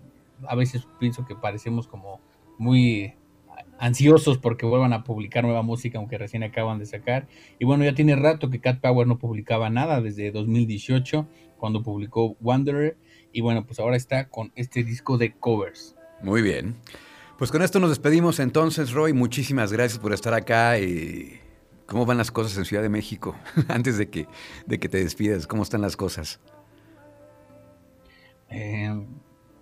a 0.49 0.57
veces 0.57 0.89
pienso 0.99 1.25
que 1.25 1.37
parecemos 1.37 1.87
como 1.87 2.21
muy 2.59 3.15
ansiosos 3.79 4.39
porque 4.39 4.67
vuelvan 4.67 4.93
a 4.93 5.05
publicar 5.05 5.45
nueva 5.45 5.63
música, 5.63 5.99
aunque 5.99 6.19
recién 6.19 6.43
acaban 6.43 6.81
de 6.81 6.87
sacar. 6.87 7.29
Y 7.61 7.65
bueno, 7.65 7.85
ya 7.85 7.95
tiene 7.95 8.17
rato 8.17 8.51
que 8.51 8.61
Cat 8.61 8.81
Power 8.81 9.07
no 9.07 9.19
publicaba 9.19 9.71
nada, 9.71 10.01
desde 10.01 10.33
2018, 10.33 11.29
cuando 11.59 11.85
publicó 11.85 12.37
Wanderer. 12.41 12.97
Y 13.33 13.41
bueno, 13.41 13.65
pues 13.65 13.79
ahora 13.79 13.95
está 13.95 14.29
con 14.29 14.51
este 14.57 14.83
disco 14.83 15.17
de 15.17 15.31
covers. 15.35 15.95
Muy 16.25 16.43
bien. 16.43 16.75
Pues 17.39 17.51
con 17.53 17.63
esto 17.63 17.79
nos 17.79 17.91
despedimos 17.91 18.41
entonces, 18.41 18.93
Roy. 18.93 19.13
Muchísimas 19.13 19.73
gracias 19.73 19.99
por 19.99 20.13
estar 20.13 20.35
acá 20.35 20.79
y 20.79 21.41
¿Cómo 21.89 22.05
van 22.05 22.19
las 22.19 22.31
cosas 22.31 22.59
en 22.59 22.67
Ciudad 22.67 22.83
de 22.83 22.91
México? 22.91 23.35
Antes 23.69 23.97
de 23.97 24.11
que, 24.11 24.27
de 24.67 24.79
que 24.79 24.91
te 24.91 24.99
despidas, 24.99 25.47
¿cómo 25.47 25.63
están 25.63 25.81
las 25.81 25.97
cosas? 25.97 26.39
Eh, 28.51 29.07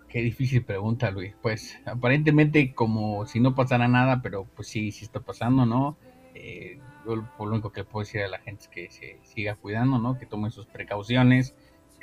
qué 0.08 0.22
difícil 0.22 0.64
pregunta, 0.64 1.12
Luis. 1.12 1.36
Pues 1.40 1.78
aparentemente 1.86 2.74
como 2.74 3.26
si 3.26 3.38
no 3.38 3.54
pasara 3.54 3.86
nada, 3.86 4.22
pero 4.22 4.44
pues 4.56 4.66
sí, 4.66 4.90
sí 4.90 5.04
está 5.04 5.20
pasando, 5.20 5.66
¿no? 5.66 5.96
Eh, 6.34 6.80
yo 7.06 7.14
lo 7.14 7.28
único 7.38 7.70
que 7.70 7.84
puedo 7.84 8.04
decir 8.04 8.22
a 8.22 8.28
la 8.28 8.40
gente 8.40 8.62
es 8.62 8.68
que 8.68 8.90
se 8.90 9.20
siga 9.22 9.54
cuidando, 9.54 10.00
¿no? 10.00 10.18
Que 10.18 10.26
tomen 10.26 10.50
sus 10.50 10.66
precauciones, 10.66 11.54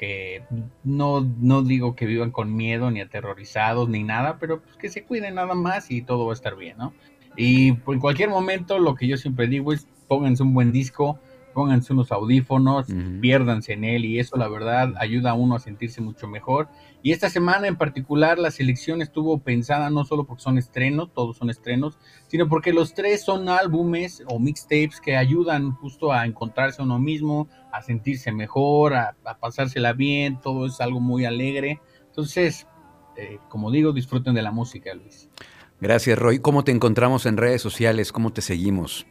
que 0.04 0.44
no, 0.84 1.22
no 1.40 1.64
digo 1.64 1.96
que 1.96 2.06
vivan 2.06 2.32
con 2.32 2.54
miedo 2.54 2.92
ni 2.92 3.00
aterrorizados 3.00 3.88
ni 3.88 4.04
nada, 4.04 4.38
pero 4.38 4.62
pues 4.62 4.76
que 4.76 4.90
se 4.90 5.06
cuiden 5.06 5.36
nada 5.36 5.54
más 5.54 5.92
y 5.92 6.02
todo 6.02 6.26
va 6.26 6.34
a 6.34 6.36
estar 6.36 6.58
bien, 6.58 6.78
¿no? 6.78 6.94
Y 7.38 7.70
en 7.70 8.00
cualquier 8.02 8.30
momento 8.30 8.80
lo 8.80 8.96
que 8.96 9.08
yo 9.08 9.16
siempre 9.16 9.48
digo 9.48 9.72
es 9.72 9.88
pónganse 10.10 10.44
un 10.44 10.54
buen 10.54 10.74
disco, 10.74 11.20
pónganse 11.54 11.94
unos 11.94 12.12
audífonos, 12.12 12.88
piérdanse 13.22 13.74
en 13.74 13.86
él 13.86 14.04
y 14.04 14.20
eso 14.20 14.36
la 14.36 14.50
verdad 14.50 14.94
ayuda 14.98 15.32
a 15.32 15.34
uno 15.36 15.56
a 15.56 15.60
sentirse 15.60 16.02
mucho 16.02 16.28
mejor. 16.28 16.68
Y 17.04 17.12
esta 17.12 17.30
semana 17.30 17.68
en 17.68 17.76
particular 17.76 18.40
la 18.40 18.50
selección 18.50 19.02
estuvo 19.02 19.38
pensada 19.38 19.90
no 19.90 20.06
solo 20.06 20.24
porque 20.24 20.42
son 20.42 20.58
estrenos, 20.58 21.14
todos 21.14 21.38
son 21.38 21.50
estrenos, 21.50 22.00
sino 22.28 22.48
porque 22.48 22.74
los 22.74 22.94
tres 22.94 23.24
son 23.24 23.50
álbumes 23.50 24.24
o 24.28 24.40
mixtapes 24.40 25.00
que 25.02 25.18
ayudan 25.18 25.74
justo 25.74 26.12
a 26.12 26.26
encontrarse 26.26 26.82
a 26.82 26.86
uno 26.86 27.00
mismo, 27.00 27.50
a 27.72 27.82
sentirse 27.82 28.32
mejor, 28.32 28.96
a, 28.96 29.16
pasársela 29.40 29.94
bien, 29.94 30.40
todo 30.40 30.66
es 30.66 30.80
algo 30.80 31.02
muy 31.02 31.26
alegre. 31.26 31.82
Entonces, 32.08 32.68
eh, 33.18 33.38
como 33.50 33.70
digo, 33.70 33.92
disfruten 33.92 34.34
de 34.34 34.42
la 34.42 34.52
música, 34.52 34.94
Luis. 34.94 35.30
Gracias, 35.82 36.18
Roy. 36.18 36.40
¿Cómo 36.40 36.64
te 36.64 36.72
encontramos 36.72 37.26
en 37.26 37.36
redes 37.36 37.62
sociales? 37.62 38.14
¿Cómo 38.14 38.32
te 38.32 38.42
seguimos? 38.42 39.06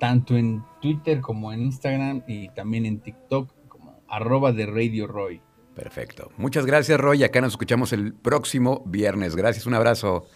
tanto 0.00 0.34
en 0.34 0.64
Twitter 0.80 1.20
como 1.20 1.52
en 1.52 1.60
Instagram 1.60 2.22
y 2.26 2.48
también 2.48 2.86
en 2.86 3.00
TikTok 3.00 3.52
como 3.68 4.02
arroba 4.08 4.50
de 4.50 4.64
Radio 4.64 5.06
Roy. 5.06 5.42
Perfecto. 5.82 6.30
Muchas 6.36 6.66
gracias, 6.66 7.00
Roy. 7.00 7.24
Acá 7.24 7.40
nos 7.40 7.54
escuchamos 7.54 7.94
el 7.94 8.12
próximo 8.12 8.82
viernes. 8.84 9.34
Gracias, 9.34 9.64
un 9.64 9.72
abrazo. 9.72 10.26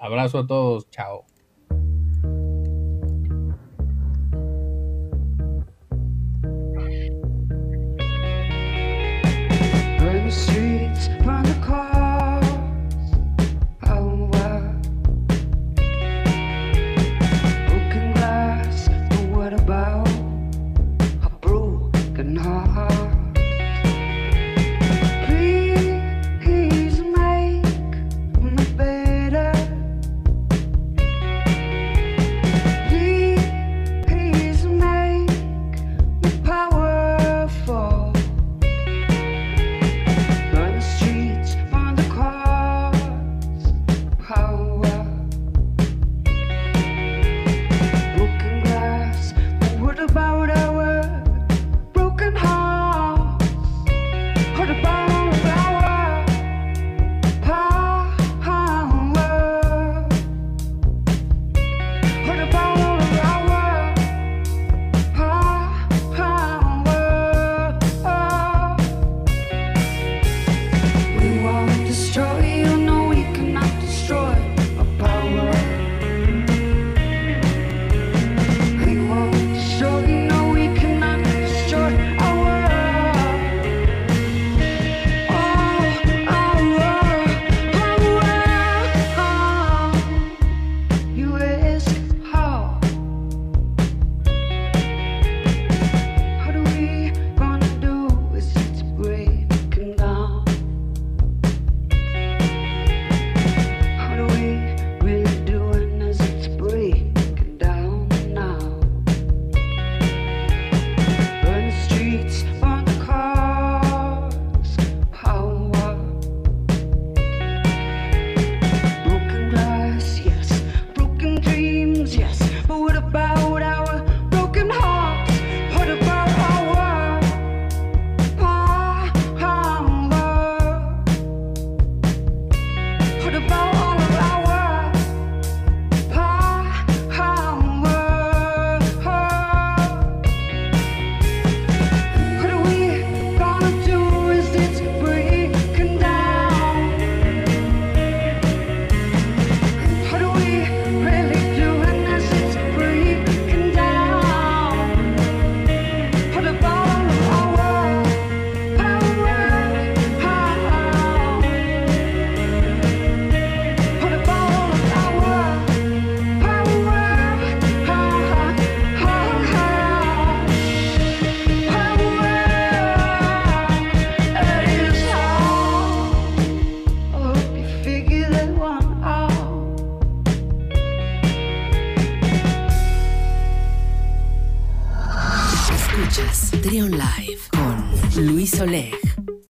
Abrazo 0.00 0.40
a 0.40 0.46
todos. 0.48 0.90
Chao. 0.90 1.24